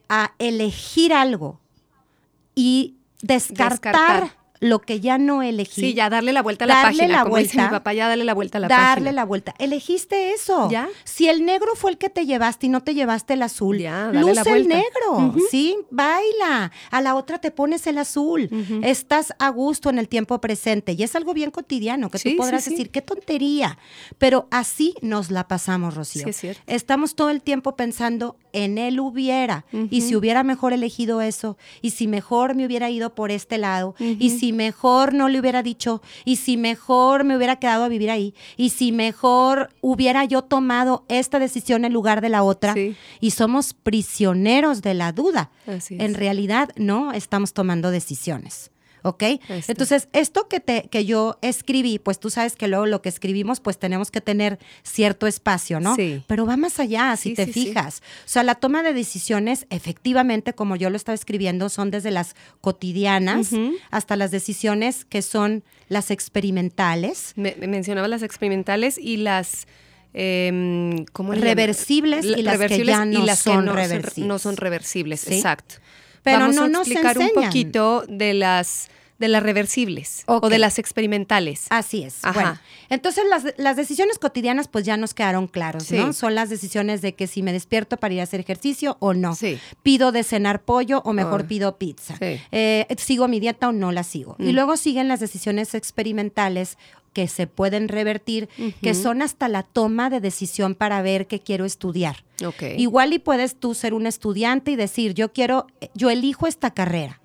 a 0.09 0.35
elegir 0.39 1.13
algo 1.15 1.61
y 2.55 2.97
descartar 3.23 4.42
lo 4.63 4.81
que 4.81 5.01
ya 5.01 5.19
no 5.19 5.43
elegí. 5.43 5.81
Sí, 5.81 5.95
ya 5.95 6.09
darle 6.09 6.33
la 6.33 6.41
vuelta 6.41 6.67
a 6.67 6.69
la 6.69 6.83
página. 6.83 7.09
La 7.09 7.19
como 7.23 7.31
vuelta, 7.33 7.53
dice 7.53 7.63
mi 7.63 7.69
papá, 7.69 7.93
ya 7.95 8.07
darle 8.07 8.25
la 8.25 8.33
vuelta 8.33 8.59
a 8.59 8.61
la 8.61 8.69
página. 8.69 8.89
Darle 8.89 9.13
la 9.13 9.25
vuelta. 9.25 9.55
Elegiste 9.59 10.33
eso. 10.33 10.71
¿Ya? 10.71 10.89
Si 11.03 11.29
el 11.29 11.45
negro 11.45 11.75
fue 11.75 11.91
el 11.91 11.99
que 11.99 12.09
te 12.09 12.27
llevaste 12.27 12.67
y 12.67 12.69
no 12.69 12.81
te 12.81 12.95
llevaste 12.95 13.35
el 13.35 13.43
azul, 13.43 13.79
ya, 13.79 14.13
luce 14.13 14.53
el 14.53 14.69
negro. 14.69 15.35
Sí, 15.51 15.77
baila. 15.91 16.71
A 16.93 17.01
la 17.01 17.17
otra 17.17 17.39
te 17.39 17.51
pones 17.51 17.89
el 17.89 17.99
azul. 17.99 18.49
Estás 18.85 19.35
a 19.41 19.49
gusto 19.49 19.91
en 19.91 19.99
el 19.99 20.09
tiempo 20.09 20.41
presente. 20.41 20.93
Y 20.93 21.03
es 21.03 21.17
algo 21.17 21.35
bien 21.35 21.51
cotidiano 21.51 22.09
que 22.09 22.21
tú 22.21 22.37
podrás 22.37 22.65
decir, 22.65 22.91
qué 22.91 23.03
tontería. 23.03 23.79
Pero 24.19 24.47
así 24.53 24.95
nos 25.03 25.33
la 25.33 25.49
pasamos, 25.49 25.97
Rocío. 25.97 26.29
Es 26.29 26.37
cierto. 26.37 26.63
Estamos 26.69 27.17
todo 27.17 27.31
el 27.31 27.43
tiempo 27.43 27.75
pensando 27.75 28.37
en 28.53 28.79
él 28.79 29.01
hubiera. 29.01 29.65
Y 29.91 30.01
si 30.03 30.17
hubiera 30.17 30.43
mejor 30.43 30.73
elegido 30.73 31.21
eso. 31.21 31.57
Y 31.81 31.91
si 31.91 32.09
mejor 32.09 32.55
me 32.55 32.67
hubiera 32.67 32.91
ido 32.91 33.15
por 33.15 33.31
este 33.31 33.59
lado. 33.59 33.95
Y 33.99 34.31
si 34.31 34.53
mejor 34.53 35.15
no 35.15 35.29
le 35.29 35.39
hubiera 35.39 35.63
dicho, 35.63 36.03
y 36.25 36.37
si 36.37 36.57
mejor 36.57 37.25
me 37.25 37.37
hubiera 37.37 37.57
quedado 37.57 37.85
a 37.85 37.89
vivir 37.89 38.11
ahí, 38.11 38.35
y 38.57 38.71
si 38.71 38.93
mejor 38.93 39.71
hubiera 39.81 40.25
yo 40.25 40.43
tomado 40.43 41.05
esta 41.09 41.39
decisión 41.39 41.85
en 41.85 41.93
lugar 41.93 42.21
de 42.21 42.29
la 42.29 42.43
otra, 42.43 42.75
y 43.21 43.31
somos 43.31 43.75
prisioneros 43.75 44.83
de 44.83 44.95
la 44.95 45.13
duda. 45.13 45.51
En 45.91 46.15
realidad 46.15 46.71
no 46.77 47.13
estamos 47.13 47.53
tomando 47.53 47.91
decisiones. 47.91 48.72
¿Ok? 49.03 49.23
Entonces, 49.69 50.09
esto 50.13 50.49
que, 50.49 50.61
te, 50.61 50.89
que 50.91 51.05
yo 51.05 51.39
escribí, 51.43 51.99
pues 51.99 52.19
tú 52.19 52.31
sabes 52.31 52.57
que 52.57 52.69
luego 52.69 52.87
lo 52.87 53.03
que 53.03 53.09
escribimos, 53.09 53.61
pues 53.61 53.79
tenemos 53.79 54.11
que 54.11 54.21
tener 54.21 54.59
cierto 54.83 55.27
espacio, 55.27 55.81
¿no? 55.81 55.97
Sí. 55.97 56.23
Pero 56.27 56.47
va 56.47 56.57
más 56.57 56.81
allá, 56.81 57.17
si 57.17 57.35
te 57.35 57.47
fijas. 57.47 58.03
O 58.25 58.29
sea, 58.29 58.43
la 58.43 58.55
toma 58.55 58.83
de 58.83 58.93
decisiones, 58.93 59.67
efectivamente, 59.71 60.53
como 60.53 60.77
yo 60.77 60.91
lo 60.91 60.97
estaba 60.97 61.15
escribiendo, 61.15 61.69
son 61.69 61.91
desde 61.91 62.11
las 62.11 62.35
cotidianas 62.61 63.51
hasta 63.91 64.17
las 64.17 64.31
decisiones 64.31 65.05
que 65.05 65.23
son 65.23 65.65
las 65.89 66.11
experimentales. 66.11 67.33
Me, 67.37 67.55
mencionaba 67.57 68.09
las 68.09 68.23
experimentales 68.23 68.99
y 68.99 69.19
las... 69.19 69.67
Eh, 70.15 71.07
reversibles 71.15 72.27
y 72.27 72.43
las 72.43 72.59
que 72.59 72.85
ya 72.85 73.07
no 73.07 73.27
son 73.35 73.67
reversibles. 73.67 74.29
no 74.29 74.39
son 74.39 74.59
reversibles, 74.59 75.27
exacto. 75.27 75.77
Pero 76.23 76.39
Vamos 76.41 76.57
no 76.57 76.79
a 76.79 76.83
explicar 76.83 77.19
un 77.19 77.31
poquito 77.35 78.05
de 78.09 78.35
las 78.35 78.89
de 79.23 79.29
las 79.29 79.43
reversibles 79.43 80.25
o 80.27 80.49
de 80.49 80.59
las 80.59 80.81
experimentales. 80.81 81.67
Así 81.71 82.03
es. 82.03 82.19
Bueno, 82.35 82.59
entonces 82.91 83.25
las, 83.57 83.77
decisiones 83.77 84.19
cotidianas 84.19 84.67
pues 84.67 84.85
ya 84.85 84.97
nos 84.97 85.15
quedaron 85.15 85.47
claros, 85.47 85.91
¿no? 85.93 86.13
Son 86.13 86.35
las 86.35 86.51
decisiones 86.51 87.03
de 87.03 87.15
que 87.15 87.29
si 87.29 87.41
me 87.43 87.53
despierto 87.53 87.97
para 87.97 88.13
ir 88.13 88.21
a 88.21 88.25
hacer 88.25 88.41
ejercicio 88.41 88.97
o 88.99 89.15
no. 89.15 89.37
Sí. 89.37 89.61
Pido 89.85 90.11
de 90.11 90.25
cenar 90.25 90.63
pollo 90.63 91.03
o 91.05 91.13
mejor 91.13 91.43
oh. 91.43 91.47
pido 91.47 91.79
pizza. 91.79 92.17
Eh, 92.21 92.87
sigo 92.99 93.29
mi 93.29 93.39
dieta 93.39 93.69
o 93.69 93.73
no 93.73 93.93
la 93.93 94.03
sigo. 94.03 94.35
Y 94.41 94.51
mm. 94.51 94.55
luego 94.57 94.77
siguen 94.77 95.07
las 95.07 95.21
decisiones 95.21 95.75
experimentales 95.75 96.77
que 97.13 97.29
se 97.29 97.47
pueden 97.47 97.89
revertir, 97.89 98.49
que 98.81 98.95
son 98.95 99.23
hasta 99.23 99.49
la 99.49 99.63
toma 99.63 100.11
de 100.11 100.21
decisión 100.21 100.75
para 100.75 101.03
ver 101.03 101.27
qué 101.27 101.41
quiero 101.41 101.65
estudiar. 101.65 102.25
Igual 102.77 103.13
y 103.13 103.19
puedes 103.21 103.55
tú 103.55 103.75
ser 103.75 103.95
un 103.95 104.07
estudiante 104.07 104.73
y 104.73 104.77
decir, 104.77 105.15
yo 105.15 105.33
quiero, 105.33 105.67
yo 105.95 106.11
elijo 106.11 106.47
esta 106.47 106.73
carrera. 106.73 107.21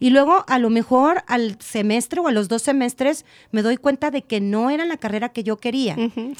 Y 0.00 0.10
luego 0.10 0.44
a 0.48 0.58
lo 0.58 0.70
mejor 0.70 1.22
al 1.28 1.56
semestre 1.60 2.20
o 2.20 2.28
a 2.28 2.32
los 2.32 2.48
dos 2.48 2.62
semestres 2.62 3.24
me 3.52 3.62
doy 3.62 3.76
cuenta 3.76 4.10
de 4.10 4.22
que 4.22 4.40
no 4.40 4.70
era 4.70 4.84
la 4.84 4.96
carrera 4.96 5.28
que 5.28 5.44
yo 5.44 5.56
quería. 5.58 5.96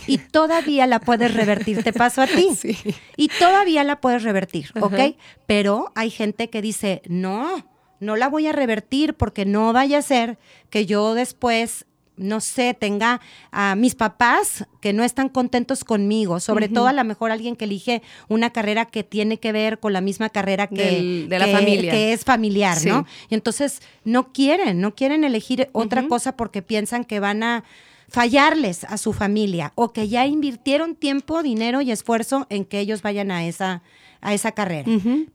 Y 0.07 0.19
todavía 0.19 0.87
la 0.87 1.01
puedes 1.01 1.35
revertir, 1.35 1.83
te 1.85 1.93
paso 1.93 2.23
a 2.23 2.27
ti. 2.27 2.49
Y 3.17 3.29
todavía 3.29 3.85
la 3.85 4.01
puedes 4.01 4.23
revertir, 4.23 4.71
¿ok? 4.81 5.17
Pero 5.47 5.93
hay 5.95 6.11
gente 6.11 6.51
que 6.51 6.63
dice, 6.63 7.03
no, 7.07 7.67
no 8.01 8.17
la 8.17 8.29
voy 8.29 8.47
a 8.47 8.53
revertir 8.53 9.15
porque 9.15 9.45
no 9.45 9.73
vaya 9.73 9.99
a 9.99 10.03
ser 10.03 10.39
que 10.71 10.87
yo 10.87 11.15
después 11.15 11.87
no 12.17 12.41
sé, 12.41 12.75
tenga 12.75 13.21
a 13.51 13.75
mis 13.77 13.95
papás 13.95 14.67
que 14.81 14.93
no 14.93 15.05
están 15.05 15.29
contentos 15.29 15.85
conmigo, 15.85 16.41
sobre 16.41 16.69
todo 16.69 16.89
a 16.89 16.93
lo 16.93 17.05
mejor 17.05 17.31
alguien 17.31 17.57
que 17.57 17.67
elige 17.67 18.03
una 18.29 18.51
carrera 18.51 18.87
que 18.87 19.05
tiene 19.05 19.39
que 19.39 19.53
ver 19.53 19.79
con 19.79 19.93
la 19.93 20.01
misma 20.01 20.31
carrera 20.31 20.67
que, 20.67 21.27
de 21.29 21.39
la 21.39 21.47
familia. 21.47 21.93
que 21.93 22.13
es 22.13 22.25
familiar, 22.25 22.79
¿no? 22.87 23.07
Y 23.29 23.35
entonces 23.35 23.81
no 24.05 24.33
quieren, 24.33 24.81
no 24.81 24.95
quieren 24.95 25.25
elegir 25.25 25.69
otra 25.73 26.09
cosa 26.09 26.37
porque 26.37 26.63
piensan 26.63 27.05
que 27.05 27.21
van 27.21 27.43
a 27.43 27.65
fallarles 28.09 28.85
a 28.85 28.99
su 28.99 29.13
familia 29.13 29.73
o 29.75 29.93
que 29.93 30.09
ya 30.09 30.27
invirtieron 30.27 30.95
tiempo, 30.95 31.43
dinero 31.43 31.81
y 31.81 31.91
esfuerzo 31.91 32.47
en 32.51 32.65
que 32.65 32.81
ellos 32.81 33.03
vayan 33.03 33.31
a 33.31 33.47
esa, 33.47 33.83
a 34.21 34.33
esa 34.33 34.53
carrera. 34.53 34.91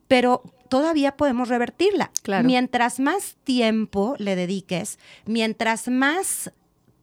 Pero 0.07 0.43
todavía 0.69 1.17
podemos 1.17 1.49
revertirla. 1.49 2.11
Mientras 2.43 2.99
más 2.99 3.35
tiempo 3.43 4.15
le 4.17 4.37
dediques, 4.37 4.99
mientras 5.25 5.89
más 5.89 6.51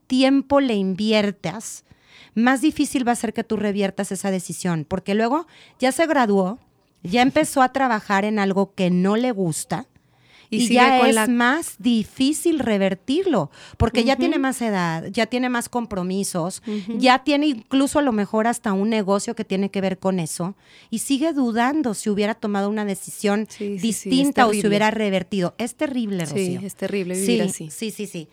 tiempo 0.08 0.60
le 0.60 0.74
inviertas, 0.74 1.84
más 2.34 2.60
difícil 2.60 3.06
va 3.06 3.12
a 3.12 3.16
ser 3.16 3.32
que 3.32 3.44
tú 3.44 3.56
reviertas 3.56 4.10
esa 4.10 4.32
decisión, 4.32 4.84
porque 4.88 5.14
luego 5.14 5.46
ya 5.78 5.92
se 5.92 6.06
graduó, 6.06 6.58
ya 7.02 7.22
empezó 7.22 7.62
a 7.62 7.72
trabajar 7.72 8.24
en 8.24 8.40
algo 8.40 8.74
que 8.74 8.90
no 8.90 9.16
le 9.16 9.30
gusta. 9.30 9.86
Y, 10.50 10.68
ya 10.68 11.06
es 11.08 11.28
más 11.28 11.76
difícil 11.78 12.58
revertirlo, 12.58 13.50
porque 13.76 14.04
ya 14.04 14.16
tiene 14.16 14.38
más 14.38 14.62
edad, 14.62 15.06
ya 15.06 15.26
tiene 15.26 15.48
más 15.48 15.68
compromisos, 15.68 16.62
ya 16.96 17.24
tiene 17.24 17.48
incluso 17.48 17.98
a 17.98 18.02
lo 18.02 18.12
mejor 18.12 18.46
hasta 18.46 18.72
un 18.72 18.88
negocio 18.88 19.34
que 19.34 19.44
tiene 19.44 19.70
que 19.70 19.80
ver 19.80 19.98
con 19.98 20.20
eso, 20.20 20.54
y 20.90 21.00
sigue 21.00 21.32
dudando 21.32 21.94
si 21.94 22.10
hubiera 22.10 22.34
tomado 22.34 22.68
una 22.68 22.84
decisión 22.84 23.46
distinta 23.58 24.46
o 24.46 24.52
si 24.52 24.66
hubiera 24.66 24.90
revertido. 24.90 25.54
Es 25.58 25.74
terrible, 25.74 26.24
Rocío. 26.24 26.60
Sí, 26.60 26.66
es 26.66 26.74
terrible 26.76 27.14
vivir 27.14 27.42
así. 27.42 27.70
Sí, 27.70 27.90
sí, 27.90 28.06
sí. 28.06 28.28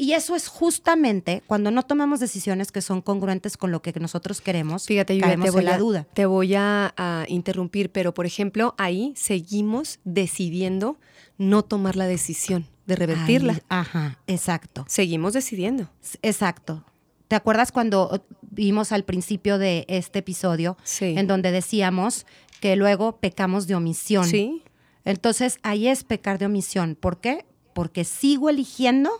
Y 0.00 0.14
eso 0.14 0.34
es 0.34 0.48
justamente 0.48 1.42
cuando 1.46 1.70
no 1.70 1.82
tomamos 1.82 2.20
decisiones 2.20 2.72
que 2.72 2.80
son 2.80 3.02
congruentes 3.02 3.58
con 3.58 3.70
lo 3.70 3.82
que 3.82 3.92
nosotros 4.00 4.40
queremos. 4.40 4.86
Fíjate, 4.86 5.18
yo 5.18 5.26
te 5.26 5.50
voy 5.50 5.62
la 5.62 5.76
duda. 5.76 6.06
Te 6.14 6.24
voy 6.24 6.54
a, 6.54 6.94
interrumpir, 7.28 7.92
pero 7.92 8.14
por 8.14 8.24
ejemplo, 8.24 8.74
ahí 8.78 9.12
seguimos 9.14 9.98
decidiendo 10.04 10.96
no 11.40 11.62
tomar 11.62 11.96
la 11.96 12.06
decisión 12.06 12.66
de 12.86 12.96
revertirla. 12.96 13.62
ajá, 13.70 14.18
exacto. 14.26 14.84
Seguimos 14.86 15.32
decidiendo. 15.32 15.88
Exacto. 16.20 16.84
¿Te 17.28 17.34
acuerdas 17.34 17.72
cuando 17.72 18.26
vimos 18.42 18.92
al 18.92 19.04
principio 19.04 19.56
de 19.56 19.86
este 19.88 20.18
episodio 20.18 20.76
en 21.00 21.26
donde 21.26 21.50
decíamos 21.50 22.26
que 22.60 22.76
luego 22.76 23.16
pecamos 23.20 23.66
de 23.66 23.74
omisión? 23.74 24.26
Sí. 24.26 24.62
Entonces 25.06 25.58
ahí 25.62 25.88
es 25.88 26.04
pecar 26.04 26.38
de 26.38 26.46
omisión. 26.46 26.94
¿Por 26.94 27.20
qué? 27.20 27.46
Porque 27.72 28.04
sigo 28.04 28.50
eligiendo 28.50 29.10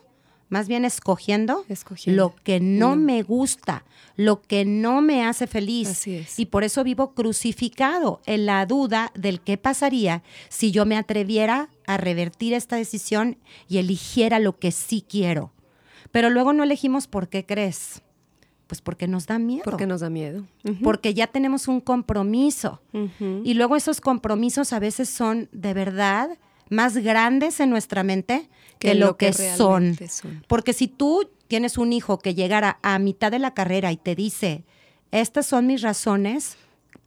más 0.50 0.68
bien 0.68 0.84
escogiendo, 0.84 1.64
lo 2.06 2.34
que 2.34 2.60
no, 2.60 2.96
me 2.96 3.22
gusta, 3.22 3.84
lo 4.16 4.42
que 4.42 4.64
no 4.64 5.00
me 5.00 5.24
hace 5.24 5.46
feliz. 5.46 5.88
Así 5.88 6.16
es. 6.16 6.38
Y 6.38 6.46
por 6.46 6.64
eso 6.64 6.84
vivo 6.84 7.14
crucificado 7.14 8.20
en 8.26 8.46
la 8.46 8.66
duda 8.66 9.12
del 9.14 9.40
qué 9.40 9.56
pasaría 9.56 10.22
si 10.48 10.72
yo 10.72 10.84
me 10.84 10.96
atreviera 10.96 11.70
a 11.86 11.96
revertir 11.96 12.52
esta 12.52 12.76
decisión 12.76 13.38
y 13.68 13.78
eligiera 13.78 14.40
lo 14.40 14.58
que 14.58 14.72
sí 14.72 15.04
quiero. 15.08 15.52
Pero 16.10 16.30
luego 16.30 16.52
no 16.52 16.64
elegimos 16.64 17.06
por 17.06 17.28
qué 17.28 17.46
crees. 17.46 18.02
Pues 18.66 18.80
porque 18.80 19.08
nos 19.08 19.26
da 19.26 19.38
miedo. 19.38 19.62
Porque 19.64 19.86
nos 19.86 20.00
da 20.00 20.10
miedo. 20.10 20.46
Porque 20.82 21.14
ya 21.14 21.28
tenemos 21.28 21.68
un 21.68 21.80
compromiso. 21.80 22.80
Y 23.44 23.54
luego 23.54 23.76
esos 23.76 24.00
compromisos 24.00 24.72
a 24.72 24.80
veces 24.80 25.08
son 25.08 25.48
de 25.52 25.74
verdad 25.74 26.38
más 26.70 26.96
grandes 26.96 27.60
en 27.60 27.68
nuestra 27.68 28.02
mente 28.02 28.48
que, 28.78 28.94
lo, 28.94 29.18
que, 29.18 29.34
son. 29.34 29.98
Porque 30.48 30.72
si 30.72 30.88
tú 30.88 31.28
tienes 31.48 31.76
un 31.76 31.92
hijo 31.92 32.18
que 32.18 32.34
llegara 32.34 32.78
a 32.82 32.98
mitad 32.98 33.30
de 33.30 33.38
la 33.38 33.52
carrera 33.52 33.92
y 33.92 33.98
te 33.98 34.14
dice, 34.14 34.64
estas 35.10 35.46
son 35.46 35.66
mis 35.66 35.82
razones 35.82 36.56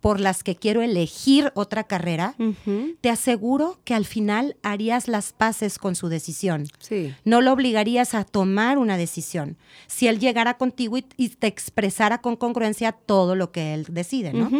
por 0.03 0.19
las 0.19 0.43
que 0.43 0.57
quiero 0.57 0.81
elegir 0.81 1.53
otra 1.55 1.85
carrera, 1.85 2.35
te 2.99 3.09
aseguro 3.09 3.79
que 3.85 3.93
al 3.93 4.03
final 4.03 4.57
harías 4.61 5.07
las 5.07 5.31
paces 5.31 5.79
con 5.79 5.95
su 5.95 6.09
decisión. 6.09 6.67
Sí. 6.79 7.15
No 7.23 7.39
lo 7.39 7.53
obligarías 7.53 8.13
a 8.13 8.25
tomar 8.25 8.77
una 8.77 8.97
decisión. 8.97 9.55
Si 9.87 10.09
él 10.09 10.19
llegara 10.19 10.57
contigo 10.57 10.97
y, 10.97 11.29
te 11.29 11.47
expresara 11.47 12.17
con 12.19 12.35
congruencia 12.35 12.91
todo 12.91 13.35
lo 13.35 13.53
que 13.53 13.73
él 13.73 13.85
decide, 13.89 14.33
¿no? 14.33 14.51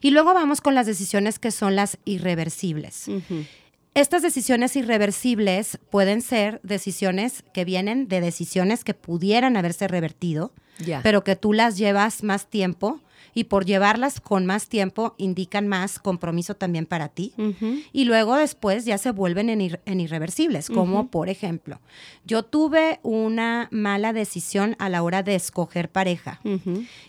Y 0.00 0.10
luego 0.10 0.32
vamos 0.32 0.62
con 0.62 0.74
las 0.74 0.86
decisiones 0.86 1.38
que 1.38 1.50
son 1.50 1.76
las 1.76 1.98
irreversibles. 2.06 3.10
Estas 4.00 4.22
decisiones 4.22 4.76
irreversibles 4.76 5.78
pueden 5.90 6.22
ser 6.22 6.58
decisiones 6.62 7.44
que 7.52 7.66
vienen 7.66 8.08
de 8.08 8.22
decisiones 8.22 8.82
que 8.82 8.94
pudieran 8.94 9.58
haberse 9.58 9.88
revertido, 9.88 10.54
pero 11.02 11.22
que 11.22 11.36
tú 11.36 11.52
las 11.52 11.76
llevas 11.76 12.22
más 12.22 12.46
tiempo 12.46 13.02
y 13.34 13.44
por 13.44 13.64
llevarlas 13.64 14.20
con 14.20 14.46
más 14.46 14.68
tiempo 14.68 15.14
indican 15.18 15.68
más 15.68 15.98
compromiso 15.98 16.54
también 16.54 16.86
para 16.86 17.08
ti. 17.08 17.32
Y 17.92 18.04
luego 18.04 18.36
después 18.36 18.84
ya 18.84 18.98
se 18.98 19.10
vuelven 19.10 19.48
en, 19.50 20.00
irreversibles, 20.00 20.68
como 20.68 21.08
por 21.08 21.28
ejemplo, 21.28 21.80
yo 22.24 22.42
tuve 22.42 23.00
una 23.02 23.68
mala 23.70 24.12
decisión 24.12 24.76
a 24.78 24.88
la 24.88 25.02
hora 25.02 25.22
de 25.22 25.34
escoger 25.34 25.90
pareja 25.90 26.40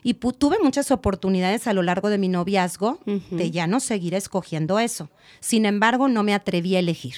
y 0.04 0.14
tuve 0.14 0.58
muchas 0.62 0.92
oportunidades 0.92 1.68
a 1.68 1.74
lo 1.74 1.84
largo 1.84 2.10
de 2.10 2.18
mi 2.18 2.28
noviazgo 2.28 3.00
de 3.06 3.52
ya 3.52 3.68
no 3.68 3.80
seguir 3.80 4.14
escogiendo 4.14 4.80
eso. 4.80 5.10
Sin 5.40 5.66
embargo, 5.66 6.08
no 6.08 6.24
me 6.24 6.34
atreví 6.34 6.76
a 6.76 6.80
elegir. 6.80 7.16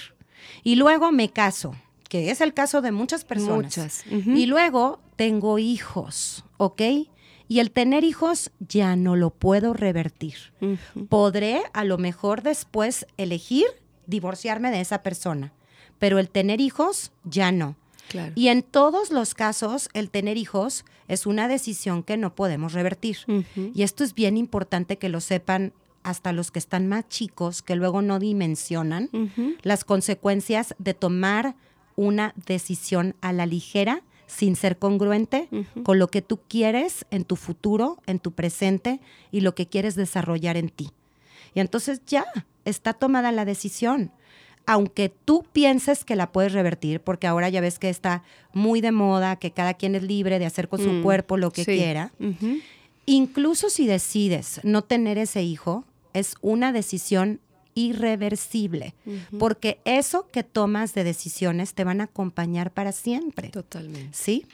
Y 0.63 0.75
luego 0.75 1.11
me 1.11 1.29
caso, 1.29 1.75
que 2.09 2.31
es 2.31 2.41
el 2.41 2.53
caso 2.53 2.81
de 2.81 2.91
muchas 2.91 3.25
personas. 3.25 3.63
Muchas. 3.63 4.05
Y 4.09 4.45
luego 4.45 4.99
tengo 5.15 5.59
hijos, 5.59 6.45
¿ok? 6.57 6.81
Y 7.47 7.59
el 7.59 7.71
tener 7.71 8.03
hijos 8.03 8.51
ya 8.59 8.95
no 8.95 9.15
lo 9.15 9.29
puedo 9.29 9.73
revertir. 9.73 10.35
Podré 11.09 11.61
a 11.73 11.83
lo 11.83 11.97
mejor 11.97 12.41
después 12.41 13.05
elegir 13.17 13.65
divorciarme 14.07 14.71
de 14.71 14.81
esa 14.81 15.03
persona, 15.03 15.53
pero 15.99 16.19
el 16.19 16.29
tener 16.29 16.61
hijos 16.61 17.11
ya 17.23 17.51
no. 17.51 17.75
Y 18.35 18.49
en 18.49 18.63
todos 18.63 19.11
los 19.11 19.33
casos, 19.33 19.89
el 19.93 20.09
tener 20.09 20.37
hijos 20.37 20.85
es 21.07 21.25
una 21.25 21.47
decisión 21.47 22.03
que 22.03 22.17
no 22.17 22.35
podemos 22.35 22.73
revertir. 22.73 23.17
Y 23.73 23.83
esto 23.83 24.03
es 24.03 24.13
bien 24.13 24.37
importante 24.37 24.97
que 24.97 25.09
lo 25.09 25.19
sepan 25.19 25.73
hasta 26.03 26.33
los 26.33 26.51
que 26.51 26.59
están 26.59 26.87
más 26.87 27.07
chicos, 27.07 27.61
que 27.61 27.75
luego 27.75 28.01
no 28.01 28.19
dimensionan 28.19 29.09
las 29.61 29.83
consecuencias 29.83 30.75
de 30.77 30.93
tomar 30.93 31.55
una 31.95 32.33
decisión 32.45 33.15
a 33.21 33.33
la 33.33 33.45
ligera 33.45 34.01
sin 34.33 34.55
ser 34.55 34.77
congruente 34.77 35.47
con 35.83 35.99
lo 35.99 36.07
que 36.07 36.21
tú 36.21 36.39
quieres 36.47 37.05
en 37.11 37.23
tu 37.23 37.35
futuro, 37.35 37.99
en 38.07 38.19
tu 38.19 38.31
presente 38.31 38.99
y 39.31 39.41
lo 39.41 39.53
que 39.53 39.67
quieres 39.67 39.95
desarrollar 39.95 40.57
en 40.57 40.69
ti. 40.69 40.89
Y 41.53 41.59
entonces 41.59 42.01
ya 42.07 42.25
está 42.65 42.93
tomada 42.93 43.31
la 43.31 43.45
decisión. 43.45 44.11
Aunque 44.65 45.09
tú 45.09 45.45
pienses 45.51 46.05
que 46.05 46.15
la 46.15 46.31
puedes 46.31 46.53
revertir, 46.53 47.01
porque 47.01 47.27
ahora 47.27 47.49
ya 47.49 47.61
ves 47.61 47.79
que 47.79 47.89
está 47.89 48.23
muy 48.53 48.79
de 48.81 48.91
moda, 48.91 49.35
que 49.35 49.51
cada 49.51 49.73
quien 49.73 49.93
es 49.93 50.03
libre 50.03 50.39
de 50.39 50.45
hacer 50.45 50.69
con 50.69 50.79
su 50.79 50.89
mm, 50.89 51.03
cuerpo 51.03 51.37
lo 51.37 51.51
que 51.51 51.65
quiera, 51.65 52.11
incluso 53.05 53.69
si 53.69 53.85
decides 53.85 54.61
no 54.63 54.83
tener 54.83 55.17
ese 55.17 55.43
hijo, 55.43 55.83
es 56.13 56.35
una 56.41 56.71
decisión 56.71 57.39
irreversible, 57.75 58.95
porque 59.39 59.79
eso 59.85 60.27
que 60.31 60.43
tomas 60.43 60.93
de 60.93 61.03
decisiones 61.03 61.73
te 61.73 61.83
van 61.83 62.01
a 62.01 62.05
acompañar 62.05 62.71
para 62.71 62.91
siempre. 62.91 63.49
Totalmente. 63.49 64.09
¿Sí? 64.11 64.45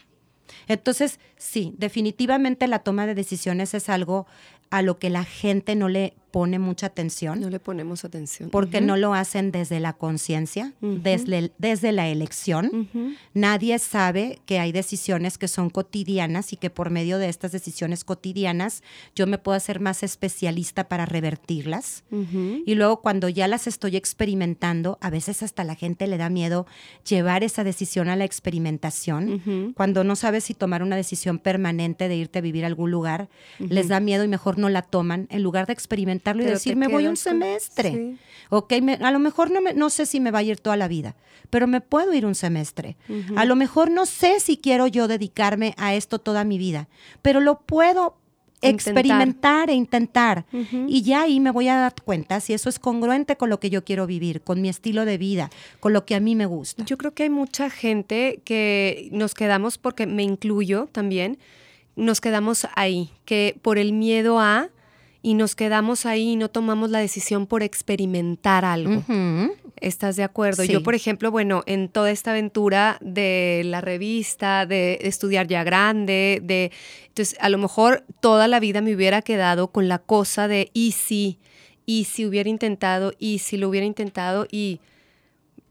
Entonces, 0.68 1.20
sí, 1.38 1.74
definitivamente 1.78 2.68
la 2.68 2.80
toma 2.80 3.06
de 3.06 3.16
decisiones 3.16 3.74
es 3.74 3.90
algo 3.90 4.28
a 4.70 4.82
lo 4.82 5.00
que 5.00 5.10
la 5.10 5.24
gente 5.24 5.76
no 5.76 5.90
le 5.90 6.14
pone 6.32 6.60
mucha 6.60 6.88
atención. 6.88 7.42
No 7.42 7.50
le 7.50 7.60
ponemos 7.60 8.06
atención. 8.06 8.50
Porque 8.50 8.82
no 8.82 8.98
lo 8.98 9.14
hacen 9.14 9.52
desde 9.52 9.80
la 9.80 9.94
conciencia, 9.94 10.74
desde, 10.82 11.52
desde 11.58 11.92
la 11.92 12.08
elección. 12.08 12.90
Nadie 13.34 13.80
sabe 13.80 14.40
que 14.46 14.60
hay 14.60 14.72
decisiones 14.72 15.38
que 15.38 15.48
son 15.48 15.70
cotidianas 15.70 16.54
y 16.54 16.58
que 16.58 16.70
por 16.70 16.90
medio 16.90 17.18
de 17.18 17.30
estas 17.30 17.52
decisiones 17.52 18.04
cotidianas 18.04 18.84
yo 19.16 19.28
me 19.28 19.38
puedo 19.38 19.56
hacer 19.56 19.80
más 19.80 20.04
especialista 20.04 20.88
para 20.88 21.06
revertirlas. 21.06 22.04
Y 22.12 22.76
luego 22.76 23.02
cuando 23.02 23.30
ya 23.30 23.48
las 23.48 23.68
estoy 23.68 23.96
experimentando, 23.96 24.98
a 25.02 25.10
veces 25.10 25.44
hasta 25.44 25.64
la 25.64 25.76
gente 25.76 26.08
le 26.08 26.18
da 26.18 26.30
miedo 26.30 26.68
llevar 27.08 27.44
esa 27.44 27.64
decisión 27.64 28.10
a 28.10 28.16
la 28.16 28.26
experimentación. 28.26 29.74
Cuando 29.76 30.04
no 30.04 30.16
sabes 30.16 30.44
si 30.44 30.54
tomar 30.54 30.84
una 30.84 30.96
decisión 30.96 31.40
permanente 31.40 32.08
de 32.08 32.16
irte 32.16 32.40
a 32.40 32.42
vivir 32.42 32.64
a 32.64 32.68
algún 32.68 32.92
lugar, 32.92 33.30
les 33.58 33.88
da 33.88 34.00
miedo 34.00 34.24
y 34.24 34.28
mejor 34.28 34.58
no 34.58 34.70
la 34.70 34.82
toman 34.82 35.28
en 35.30 35.44
lugar 35.44 35.66
de 35.68 35.74
experimentar 35.74 36.19
y 36.24 36.46
decir, 36.46 36.76
me 36.76 36.88
voy 36.88 37.08
un 37.08 37.18
semestre. 37.18 38.18
Ok, 38.50 38.74
a 39.02 39.12
lo 39.12 39.20
mejor 39.20 39.52
no, 39.52 39.62
me, 39.62 39.74
no 39.74 39.90
sé 39.90 40.06
si 40.06 40.20
me 40.20 40.32
va 40.32 40.40
a 40.40 40.44
ir 40.44 40.60
toda 40.60 40.76
la 40.76 40.88
vida, 40.88 41.16
pero 41.50 41.68
me 41.68 41.82
puedo 41.82 42.14
ir 42.14 42.26
un 42.26 42.36
semestre. 42.36 42.98
A 43.36 43.46
lo 43.46 43.56
mejor 43.56 43.92
no 43.92 44.06
sé 44.06 44.40
si 44.40 44.58
quiero 44.58 44.88
yo 44.88 45.08
dedicarme 45.08 45.74
a 45.78 45.94
esto 45.94 46.20
toda 46.20 46.44
mi 46.44 46.58
vida, 46.58 46.88
pero 47.22 47.40
lo 47.40 47.60
puedo 47.60 48.18
experimentar 48.62 49.70
e 49.70 49.74
intentar. 49.74 50.46
Y 50.88 51.04
ya 51.04 51.24
ahí 51.24 51.40
me 51.40 51.52
voy 51.52 51.68
a 51.68 51.76
dar 51.76 51.94
cuenta 52.04 52.40
si 52.40 52.54
eso 52.54 52.70
es 52.70 52.80
congruente 52.80 53.36
con 53.38 53.50
lo 53.50 53.60
que 53.60 53.70
yo 53.70 53.84
quiero 53.84 54.08
vivir, 54.08 54.42
con 54.42 54.62
mi 54.62 54.70
estilo 54.70 55.06
de 55.06 55.18
vida, 55.18 55.50
con 55.80 55.94
lo 55.94 56.06
que 56.06 56.16
a 56.16 56.20
mí 56.20 56.36
me 56.36 56.46
gusta. 56.46 56.84
Yo 56.86 56.98
creo 56.98 57.14
que 57.14 57.24
hay 57.24 57.30
mucha 57.30 57.70
gente 57.70 58.42
que 58.44 59.10
nos 59.12 59.34
quedamos, 59.34 59.78
porque 59.78 60.08
me 60.08 60.24
incluyo 60.24 60.90
también, 60.92 61.38
nos 61.96 62.22
quedamos 62.22 62.68
ahí, 62.76 63.12
que 63.26 63.58
por 63.62 63.78
el 63.78 63.94
miedo 63.94 64.40
a 64.40 64.70
y 65.22 65.34
nos 65.34 65.56
quedamos 65.56 66.06
ahí 66.06 66.32
y 66.32 66.36
no 66.36 66.50
tomamos 66.50 66.90
la 66.90 67.00
decisión 67.00 67.46
por 67.46 67.64
experimentar 67.64 68.64
algo. 68.64 69.04
¿Estás 69.82 70.16
de 70.16 70.24
acuerdo? 70.24 70.64
Yo, 70.64 70.84
por 70.84 70.96
ejemplo, 70.96 71.32
bueno, 71.32 71.64
en 71.66 71.90
toda 71.90 72.12
esta 72.12 72.32
aventura 72.32 72.98
de 73.02 73.64
la 73.66 73.82
revista, 73.82 74.66
de 74.66 75.00
estudiar 75.02 75.48
ya 75.48 75.64
grande, 75.64 76.42
de 76.44 76.72
entonces 77.08 77.38
a 77.42 77.50
lo 77.50 77.58
mejor 77.58 78.06
toda 78.22 78.48
la 78.48 78.60
vida 78.60 78.82
me 78.82 78.96
hubiera 78.96 79.22
quedado 79.22 79.70
con 79.70 79.88
la 79.88 80.00
cosa 80.00 80.48
de 80.48 80.70
y 80.74 80.94
si, 80.94 81.40
y 81.86 82.06
si 82.06 82.26
hubiera 82.26 82.50
intentado, 82.50 83.14
y 83.20 83.40
si 83.40 83.58
lo 83.58 83.70
hubiera 83.70 83.86
intentado, 83.86 84.48
y 84.50 84.80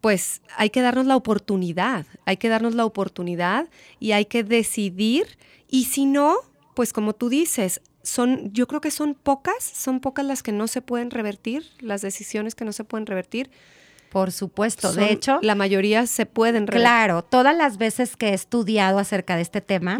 pues 0.00 0.42
hay 0.56 0.70
que 0.70 0.82
darnos 0.82 1.06
la 1.06 1.16
oportunidad, 1.16 2.06
hay 2.24 2.36
que 2.36 2.48
darnos 2.48 2.74
la 2.74 2.84
oportunidad 2.84 3.68
y 3.98 4.12
hay 4.12 4.26
que 4.26 4.44
decidir, 4.44 5.26
y 5.70 5.84
si 5.84 6.06
no, 6.06 6.36
pues 6.74 6.92
como 6.92 7.14
tú 7.14 7.28
dices, 7.28 7.80
son, 8.08 8.52
yo 8.52 8.66
creo 8.66 8.80
que 8.80 8.90
son 8.90 9.14
pocas, 9.14 9.62
son 9.62 10.00
pocas 10.00 10.24
las 10.24 10.42
que 10.42 10.52
no 10.52 10.66
se 10.66 10.80
pueden 10.80 11.10
revertir, 11.10 11.64
las 11.80 12.00
decisiones 12.00 12.54
que 12.54 12.64
no 12.64 12.72
se 12.72 12.84
pueden 12.84 13.06
revertir. 13.06 13.50
Por 14.10 14.32
supuesto, 14.32 14.92
de 14.94 15.12
hecho. 15.12 15.38
La 15.42 15.54
mayoría 15.54 16.06
se 16.06 16.24
pueden 16.24 16.66
revertir. 16.66 16.80
Claro, 16.80 17.22
todas 17.22 17.54
las 17.54 17.76
veces 17.76 18.16
que 18.16 18.30
he 18.30 18.34
estudiado 18.34 18.98
acerca 18.98 19.36
de 19.36 19.42
este 19.42 19.60
tema, 19.60 19.98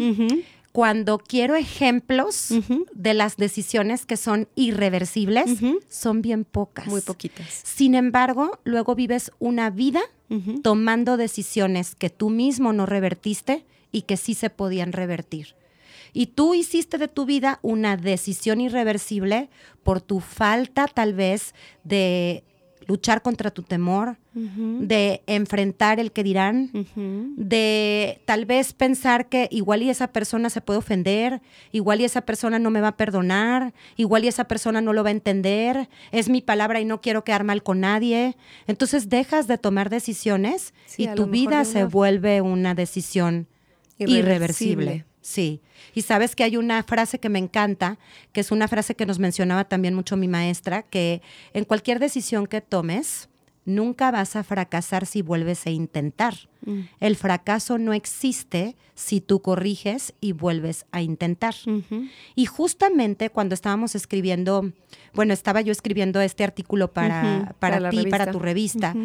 cuando 0.71 1.19
quiero 1.19 1.55
ejemplos 1.55 2.49
de 2.93 3.13
las 3.13 3.37
decisiones 3.37 4.07
que 4.07 4.17
son 4.17 4.47
irreversibles, 4.55 5.59
son 5.89 6.23
bien 6.23 6.45
pocas. 6.45 6.87
Muy 6.87 7.01
poquitas. 7.01 7.61
Sin 7.63 7.93
embargo, 7.93 8.59
luego 8.63 8.95
vives 8.95 9.31
una 9.37 9.69
vida 9.69 10.01
tomando 10.63 11.15
decisiones 11.15 11.93
que 11.93 12.09
tú 12.09 12.31
mismo 12.31 12.73
no 12.73 12.87
revertiste 12.87 13.63
y 13.91 14.03
que 14.03 14.17
sí 14.17 14.33
se 14.33 14.49
podían 14.49 14.93
revertir 14.93 15.58
y 16.13 16.27
tú 16.27 16.53
hiciste 16.53 16.97
de 16.97 17.07
tu 17.07 17.25
vida 17.25 17.59
una 17.61 17.97
decisión 17.97 18.61
irreversible 18.61 19.49
por 19.83 20.01
tu 20.01 20.19
falta 20.19 20.87
tal 20.87 21.13
vez 21.13 21.53
de 21.83 22.43
luchar 22.89 23.21
contra 23.21 23.51
tu 23.51 23.61
temor, 23.61 24.17
de 24.33 25.21
enfrentar 25.27 25.99
el 25.99 26.11
que 26.11 26.23
dirán, 26.23 26.71
de 27.37 28.19
tal 28.25 28.45
vez 28.45 28.73
pensar 28.73 29.29
que 29.29 29.47
igual 29.51 29.83
y 29.83 29.91
esa 29.91 30.07
persona 30.07 30.49
se 30.49 30.59
puede 30.59 30.79
ofender, 30.79 31.41
igual 31.71 32.01
y 32.01 32.05
esa 32.05 32.21
persona 32.21 32.57
no 32.57 32.71
me 32.71 32.81
va 32.81 32.89
a 32.89 32.97
perdonar, 32.97 33.75
igual 33.95 34.25
y 34.25 34.27
esa 34.27 34.45
persona 34.45 34.81
no 34.81 34.93
lo 34.93 35.03
va 35.03 35.09
a 35.09 35.11
entender, 35.11 35.87
es 36.11 36.29
mi 36.29 36.41
palabra 36.41 36.81
y 36.81 36.85
no 36.85 36.99
quiero 36.99 37.23
quedar 37.23 37.43
mal 37.43 37.61
con 37.61 37.81
nadie. 37.81 38.35
Entonces 38.65 39.07
dejas 39.07 39.45
de 39.45 39.59
tomar 39.59 39.91
decisiones 39.91 40.73
y 40.97 41.07
tu 41.09 41.27
vida 41.27 41.65
se 41.65 41.83
vuelve 41.83 42.41
una 42.41 42.73
decisión 42.73 43.47
irreversible. 43.99 45.05
Sí. 45.29 45.61
Y 45.93 46.01
sabes 46.01 46.35
que 46.35 46.43
hay 46.43 46.57
una 46.57 46.81
frase 46.81 47.19
que 47.19 47.29
me 47.29 47.37
encanta, 47.37 47.99
que 48.33 48.41
es 48.41 48.51
una 48.51 48.67
frase 48.67 48.95
que 48.95 49.05
nos 49.05 49.19
mencionaba 49.19 49.63
también 49.63 49.93
mucho 49.93 50.17
mi 50.17 50.27
maestra, 50.27 50.81
que 50.81 51.21
en 51.53 51.65
cualquier 51.65 51.99
decisión 51.99 52.47
que 52.47 52.61
tomes, 52.61 53.29
nunca 53.63 54.09
vas 54.09 54.35
a 54.35 54.43
fracasar 54.43 55.05
si 55.05 55.21
vuelves 55.21 55.67
a 55.67 55.69
intentar. 55.69 56.33
Mm. 56.65 56.79
El 56.99 57.15
fracaso 57.15 57.77
no 57.77 57.93
existe 57.93 58.75
si 58.95 59.21
tú 59.21 59.43
corriges 59.43 60.15
y 60.19 60.31
vuelves 60.31 60.87
a 60.91 61.03
intentar. 61.03 61.53
Y 62.33 62.45
justamente 62.47 63.29
cuando 63.29 63.53
estábamos 63.53 63.93
escribiendo, 63.93 64.71
bueno, 65.13 65.31
estaba 65.33 65.61
yo 65.61 65.71
escribiendo 65.71 66.21
este 66.21 66.43
artículo 66.43 66.91
para, 66.91 67.55
para, 67.59 67.91
ti, 67.91 68.07
para 68.07 68.31
tu 68.31 68.39
revista 68.39 68.95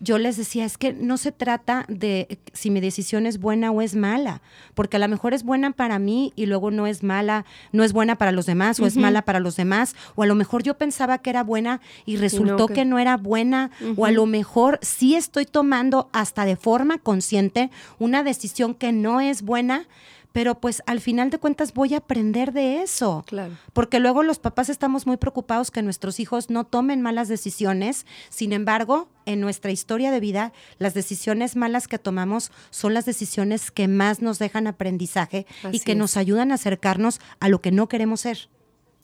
yo 0.00 0.18
les 0.18 0.36
decía, 0.36 0.64
es 0.64 0.78
que 0.78 0.94
no 0.94 1.18
se 1.18 1.30
trata 1.30 1.84
de 1.88 2.38
si 2.54 2.70
mi 2.70 2.80
decisión 2.80 3.26
es 3.26 3.38
buena 3.38 3.70
o 3.70 3.82
es 3.82 3.94
mala, 3.94 4.40
porque 4.74 4.96
a 4.96 5.00
lo 5.00 5.08
mejor 5.08 5.34
es 5.34 5.44
buena 5.44 5.72
para 5.72 5.98
mí 5.98 6.32
y 6.36 6.46
luego 6.46 6.70
no 6.70 6.86
es 6.86 7.02
mala, 7.02 7.44
no 7.72 7.84
es 7.84 7.92
buena 7.92 8.16
para 8.16 8.32
los 8.32 8.46
demás 8.46 8.80
o 8.80 8.86
es 8.86 8.96
mala 8.96 9.22
para 9.22 9.40
los 9.40 9.56
demás, 9.56 9.94
o 10.14 10.22
a 10.22 10.26
lo 10.26 10.34
mejor 10.34 10.62
yo 10.62 10.78
pensaba 10.78 11.18
que 11.18 11.30
era 11.30 11.44
buena 11.44 11.80
y 12.06 12.16
resultó 12.16 12.66
que... 12.66 12.84
no 12.86 12.98
era 12.98 13.18
buena, 13.18 13.70
o 13.96 14.06
a 14.06 14.10
lo 14.10 14.24
mejor 14.24 14.78
sí 14.82 15.14
estoy 15.14 15.44
tomando 15.44 16.08
hasta 16.12 16.46
de 16.46 16.56
forma 16.56 16.98
consciente 16.98 17.70
una 17.98 18.22
decisión 18.22 18.74
que 18.74 18.92
no 18.92 19.20
es 19.20 19.42
buena, 19.42 19.86
pero 20.32 20.60
pues 20.60 20.82
al 20.86 21.00
final 21.00 21.30
de 21.30 21.38
cuentas 21.38 21.74
voy 21.74 21.94
a 21.94 21.98
aprender 21.98 22.52
de 22.52 22.82
eso. 22.82 23.24
Claro. 23.26 23.52
Porque 23.72 23.98
luego 24.00 24.22
los 24.22 24.38
papás 24.38 24.68
estamos 24.68 25.06
muy 25.06 25.16
preocupados 25.16 25.70
que 25.70 25.82
nuestros 25.82 26.20
hijos 26.20 26.50
no 26.50 26.64
tomen 26.64 27.02
malas 27.02 27.28
decisiones. 27.28 28.06
Sin 28.28 28.52
embargo, 28.52 29.08
en 29.26 29.40
nuestra 29.40 29.70
historia 29.72 30.10
de 30.10 30.20
vida, 30.20 30.52
las 30.78 30.94
decisiones 30.94 31.56
malas 31.56 31.88
que 31.88 31.98
tomamos 31.98 32.52
son 32.70 32.94
las 32.94 33.06
decisiones 33.06 33.70
que 33.70 33.88
más 33.88 34.22
nos 34.22 34.38
dejan 34.38 34.66
aprendizaje 34.66 35.46
y 35.72 35.80
que 35.80 35.94
nos 35.94 36.16
ayudan 36.16 36.52
a 36.52 36.54
acercarnos 36.54 37.20
a 37.40 37.48
lo 37.48 37.60
que 37.60 37.72
no 37.72 37.88
queremos 37.88 38.20
ser. 38.20 38.48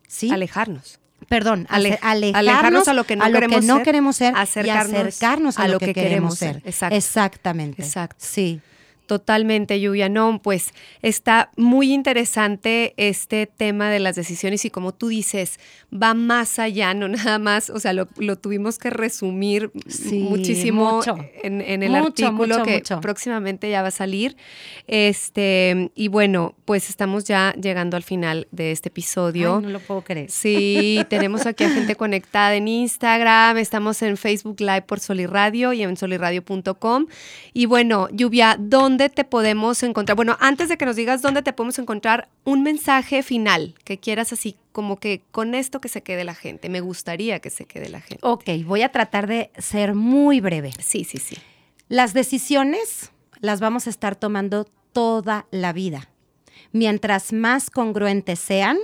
¿sí? 0.08 0.30
Alejarnos. 0.30 1.00
Perdón, 1.28 1.66
Ale- 1.70 1.98
alejarnos, 2.02 2.36
alejarnos 2.36 2.88
a 2.88 2.94
lo 2.94 3.04
que 3.04 3.16
no 3.16 3.24
queremos 3.24 3.64
ser, 3.64 3.82
queremos 3.82 4.16
ser 4.16 4.34
acercarnos 4.36 4.92
y 4.92 4.96
acercarnos 4.96 5.58
a, 5.58 5.68
lo 5.68 5.78
que, 5.78 5.94
queremos 5.94 6.38
ser. 6.38 6.62
Exacto. 6.64 6.94
Exactamente. 6.94 7.82
Exacto. 7.82 8.16
Sí. 8.20 8.60
Totalmente, 9.06 9.80
Lluvia. 9.80 10.08
No, 10.08 10.40
pues 10.42 10.72
está 11.02 11.50
muy 11.56 11.92
interesante 11.92 12.94
este 12.96 13.46
tema 13.46 13.90
de 13.90 14.00
las 14.00 14.16
decisiones 14.16 14.64
y 14.64 14.70
como 14.70 14.92
tú 14.92 15.08
dices, 15.08 15.58
va 15.92 16.14
más 16.14 16.58
allá, 16.58 16.92
no 16.94 17.08
nada 17.08 17.38
más, 17.38 17.70
o 17.70 17.78
sea, 17.80 17.92
lo, 17.92 18.08
lo 18.18 18.36
tuvimos 18.36 18.78
que 18.78 18.90
resumir 18.90 19.70
Sí, 19.88 20.18
muchísimo 20.18 21.00
en, 21.42 21.60
en 21.60 21.82
el 21.82 21.90
Mucho, 21.92 22.26
artículo 22.26 22.58
mucho, 22.58 22.62
que 22.64 22.74
mucho. 22.78 23.00
próximamente 23.00 23.70
ya 23.70 23.82
va 23.82 23.88
a 23.88 23.92
salir. 23.92 24.36
Este, 24.86 25.90
y 25.94 26.08
bueno, 26.08 26.54
pues 26.64 26.88
estamos 26.90 27.24
ya 27.24 27.52
llegando 27.54 27.96
al 27.96 28.02
final 28.02 28.48
de 28.50 28.72
este 28.72 28.88
episodio. 28.88 29.56
Ay, 29.56 29.62
no 29.62 29.70
lo 29.70 29.80
puedo 29.80 30.02
creer. 30.02 30.30
Sí, 30.30 31.04
tenemos 31.08 31.46
aquí 31.46 31.64
a 31.64 31.70
gente 31.70 31.94
conectada 31.96 32.54
en 32.56 32.66
Instagram, 32.68 33.58
estamos 33.58 34.02
en 34.02 34.16
Facebook 34.16 34.60
Live 34.60 34.82
por 34.82 35.00
Soliradio 35.00 35.72
y 35.72 35.82
en 35.82 35.96
soliradio.com. 35.96 37.06
Y 37.52 37.66
bueno, 37.66 38.08
Lluvia, 38.12 38.56
¿dónde 38.58 38.95
te 38.96 39.24
podemos 39.24 39.82
encontrar? 39.82 40.16
Bueno, 40.16 40.36
antes 40.40 40.68
de 40.68 40.76
que 40.76 40.86
nos 40.86 40.96
digas 40.96 41.22
dónde 41.22 41.42
te 41.42 41.52
podemos 41.52 41.78
encontrar, 41.78 42.28
un 42.44 42.62
mensaje 42.62 43.22
final 43.22 43.74
que 43.84 43.98
quieras 43.98 44.32
así 44.32 44.56
como 44.72 44.98
que 44.98 45.22
con 45.30 45.54
esto 45.54 45.80
que 45.80 45.88
se 45.88 46.02
quede 46.02 46.24
la 46.24 46.34
gente. 46.34 46.68
Me 46.68 46.80
gustaría 46.80 47.40
que 47.40 47.50
se 47.50 47.64
quede 47.64 47.88
la 47.88 48.00
gente. 48.00 48.26
Ok, 48.26 48.44
voy 48.64 48.82
a 48.82 48.92
tratar 48.92 49.26
de 49.26 49.50
ser 49.58 49.94
muy 49.94 50.40
breve. 50.40 50.72
Sí, 50.80 51.04
sí, 51.04 51.18
sí. 51.18 51.36
Las 51.88 52.12
decisiones 52.12 53.12
las 53.40 53.60
vamos 53.60 53.86
a 53.86 53.90
estar 53.90 54.16
tomando 54.16 54.66
toda 54.92 55.46
la 55.50 55.72
vida. 55.72 56.10
Mientras 56.72 57.32
más 57.32 57.70
congruentes 57.70 58.38
sean, 58.38 58.76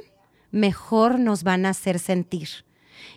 mejor 0.51 1.19
nos 1.19 1.43
van 1.43 1.67
a 1.67 1.71
hacer 1.71 1.99
sentir. 1.99 2.49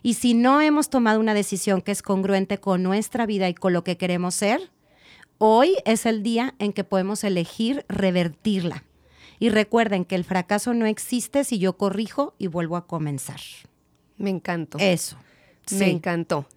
Y 0.01 0.15
si 0.15 0.33
no 0.33 0.61
hemos 0.61 0.89
tomado 0.89 1.19
una 1.19 1.33
decisión 1.33 1.81
que 1.81 1.91
es 1.91 2.01
congruente 2.01 2.57
con 2.57 2.83
nuestra 2.83 3.25
vida 3.25 3.47
y 3.49 3.53
con 3.53 3.73
lo 3.73 3.83
que 3.83 3.97
queremos 3.97 4.35
ser, 4.35 4.71
hoy 5.37 5.75
es 5.85 6.05
el 6.05 6.23
día 6.23 6.55
en 6.59 6.73
que 6.73 6.83
podemos 6.83 7.23
elegir 7.23 7.85
revertirla. 7.87 8.83
Y 9.39 9.49
recuerden 9.49 10.05
que 10.05 10.15
el 10.15 10.23
fracaso 10.23 10.73
no 10.73 10.85
existe 10.85 11.43
si 11.43 11.59
yo 11.59 11.77
corrijo 11.77 12.35
y 12.37 12.47
vuelvo 12.47 12.77
a 12.77 12.87
comenzar. 12.87 13.39
Me 14.17 14.29
encantó. 14.29 14.77
Eso. 14.79 15.17
Me 15.71 15.89
encantó. 15.89 16.47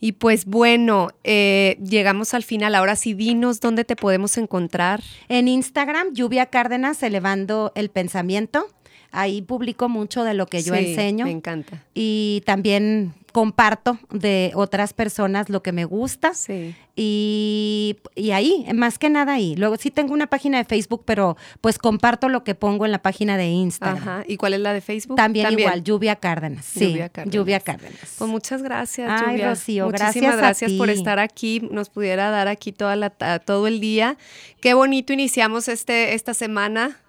Y 0.00 0.12
pues 0.12 0.44
bueno, 0.44 1.08
eh, 1.22 1.78
llegamos 1.82 2.34
al 2.34 2.42
final. 2.42 2.74
Ahora 2.74 2.96
sí, 2.96 3.14
dinos 3.14 3.60
dónde 3.60 3.84
te 3.84 3.96
podemos 3.96 4.36
encontrar. 4.36 5.02
En 5.28 5.48
Instagram, 5.48 6.12
Lluvia 6.12 6.46
Cárdenas, 6.46 7.02
elevando 7.02 7.72
el 7.74 7.90
pensamiento. 7.90 8.66
Ahí 9.12 9.42
publico 9.42 9.88
mucho 9.88 10.24
de 10.24 10.34
lo 10.34 10.46
que 10.46 10.62
yo 10.62 10.74
Sí, 10.74 10.80
enseño. 10.90 11.24
Me 11.24 11.30
encanta. 11.30 11.84
Y 11.94 12.42
también 12.44 13.14
comparto 13.34 13.98
de 14.12 14.52
otras 14.54 14.92
personas 14.92 15.50
lo 15.50 15.60
que 15.60 15.72
me 15.72 15.84
gusta. 15.84 16.34
Sí. 16.34 16.76
Y, 16.94 17.96
y 18.14 18.30
ahí, 18.30 18.64
más 18.72 18.96
que 18.96 19.10
nada 19.10 19.32
ahí. 19.32 19.56
Luego 19.56 19.76
sí 19.76 19.90
tengo 19.90 20.14
una 20.14 20.28
página 20.28 20.58
de 20.58 20.64
Facebook, 20.64 21.02
pero 21.04 21.36
pues 21.60 21.78
comparto 21.78 22.28
lo 22.28 22.44
que 22.44 22.54
pongo 22.54 22.86
en 22.86 22.92
la 22.92 23.02
página 23.02 23.36
de 23.36 23.46
Instagram. 23.46 23.98
Ajá. 23.98 24.24
¿Y 24.28 24.36
cuál 24.36 24.54
es 24.54 24.60
la 24.60 24.72
de 24.72 24.80
Facebook? 24.80 25.16
También, 25.16 25.50
igual, 25.58 25.82
Lluvia 25.82 26.14
Cárdenas. 26.14 26.64
Sí, 26.64 26.90
Lluvia 26.90 27.08
Cárdenas. 27.08 27.34
Lluvia 27.34 27.58
Cárdenas. 27.58 28.14
Pues 28.16 28.30
muchas 28.30 28.62
gracias, 28.62 29.10
Ay, 29.10 29.32
Lluvia. 29.32 29.48
Rocío, 29.48 29.86
Muchísimas 29.86 30.36
gracias 30.36 30.72
a 30.72 30.78
por 30.78 30.86
ti. 30.86 30.94
estar 30.94 31.18
aquí. 31.18 31.68
Nos 31.72 31.90
pudiera 31.90 32.30
dar 32.30 32.46
aquí 32.46 32.70
toda 32.70 32.94
la, 32.94 33.10
todo 33.10 33.66
el 33.66 33.80
día. 33.80 34.16
Qué 34.60 34.74
bonito 34.74 35.12
iniciamos 35.12 35.66
este, 35.66 36.14
esta 36.14 36.34
semana. 36.34 37.00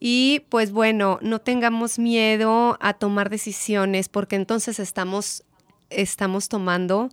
Y 0.00 0.44
pues 0.48 0.70
bueno, 0.70 1.18
no 1.22 1.40
tengamos 1.40 1.98
miedo 1.98 2.78
a 2.80 2.94
tomar 2.94 3.30
decisiones 3.30 4.08
porque 4.08 4.36
entonces 4.36 4.78
estamos, 4.78 5.44
estamos 5.90 6.48
tomando 6.48 7.08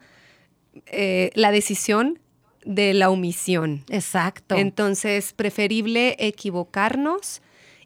eh, 0.87 1.31
la 1.33 1.51
decisión 1.51 2.19
de 2.63 2.93
la 2.93 3.09
omisión. 3.09 3.83
Exacto. 3.89 4.55
Entonces, 4.55 5.33
preferible 5.33 6.15
equivocarnos 6.19 7.41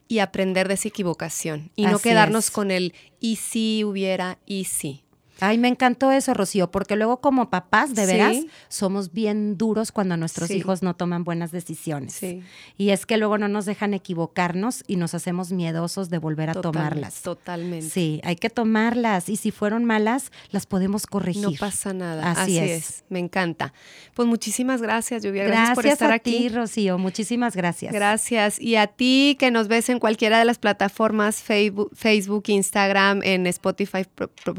y 0.08 0.20
aprender 0.20 0.68
de 0.68 0.74
esa 0.74 0.88
equivocación 0.88 1.72
y 1.76 1.86
no 1.86 2.00
quedarnos 2.00 2.46
es. 2.46 2.52
con 2.52 2.72
el 2.72 2.94
y 3.20 3.36
si 3.36 3.84
hubiera 3.84 4.40
y 4.46 4.66
si. 4.66 5.04
Ay, 5.42 5.58
me 5.58 5.68
encantó 5.68 6.12
eso, 6.12 6.34
Rocío, 6.34 6.72
porque 6.72 6.96
luego 6.96 7.22
como 7.22 7.50
papás, 7.50 7.94
de 7.96 8.06
Sí. 8.06 8.12
veras, 8.14 8.38
somos 8.68 9.12
bien 9.14 9.58
duros 9.58 9.92
cuando 9.92 10.18
nuestros 10.18 10.48
Sí. 10.50 10.56
hijos 10.56 10.82
no 10.84 10.96
toman 10.96 11.24
buenas 11.24 11.52
decisiones. 11.52 12.14
Sí. 12.14 12.42
Y 12.78 12.90
es 12.90 13.06
que 13.06 13.18
luego 13.18 13.38
no 13.38 13.48
nos 13.48 13.66
dejan 13.66 13.94
equivocarnos 13.94 14.84
y 14.88 14.96
nos 14.98 15.14
hacemos 15.14 15.52
miedosos 15.52 16.10
de 16.10 16.18
volver 16.18 16.50
a 16.50 16.54
Total- 16.54 16.72
tomarlas. 16.72 17.22
Totalmente. 17.22 17.90
Sí, 17.90 18.22
hay 18.24 18.36
que 18.36 18.50
tomarlas 18.50 19.30
y 19.30 19.36
si 19.36 19.52
fueron 19.52 19.86
malas, 19.86 20.32
las 20.52 20.66
podemos 20.66 21.06
corregir. 21.08 21.44
No 21.44 21.52
pasa 21.60 21.94
nada. 21.94 22.32
Así 22.32 22.42
Así, 22.42 22.58
es. 22.60 22.90
es. 22.90 23.04
Me 23.10 23.20
encanta. 23.20 23.74
Pues 24.14 24.28
muchísimas 24.28 24.82
gracias, 24.82 25.24
Lluvia. 25.24 25.44
Gracias, 25.44 25.60
Gracias, 25.70 25.76
por 25.76 25.86
estar 25.88 26.12
a 26.12 26.16
aquí. 26.16 26.38
ti, 26.38 26.50
Rocío. 26.50 26.98
Muchísimas 26.98 27.56
gracias. 27.56 27.94
Gracias. 27.94 28.60
Y 28.60 28.76
a 28.76 28.88
ti 28.88 29.36
que 29.40 29.52
nos 29.52 29.68
ves 29.68 29.90
en 29.90 30.00
cualquiera 30.00 30.40
de 30.40 30.46
las 30.46 30.58
plataformas, 30.60 31.38
Facebook, 31.42 31.90
Facebook 31.96 32.44
Instagram, 32.48 33.22
en 33.24 33.48
Spotify 33.48 34.06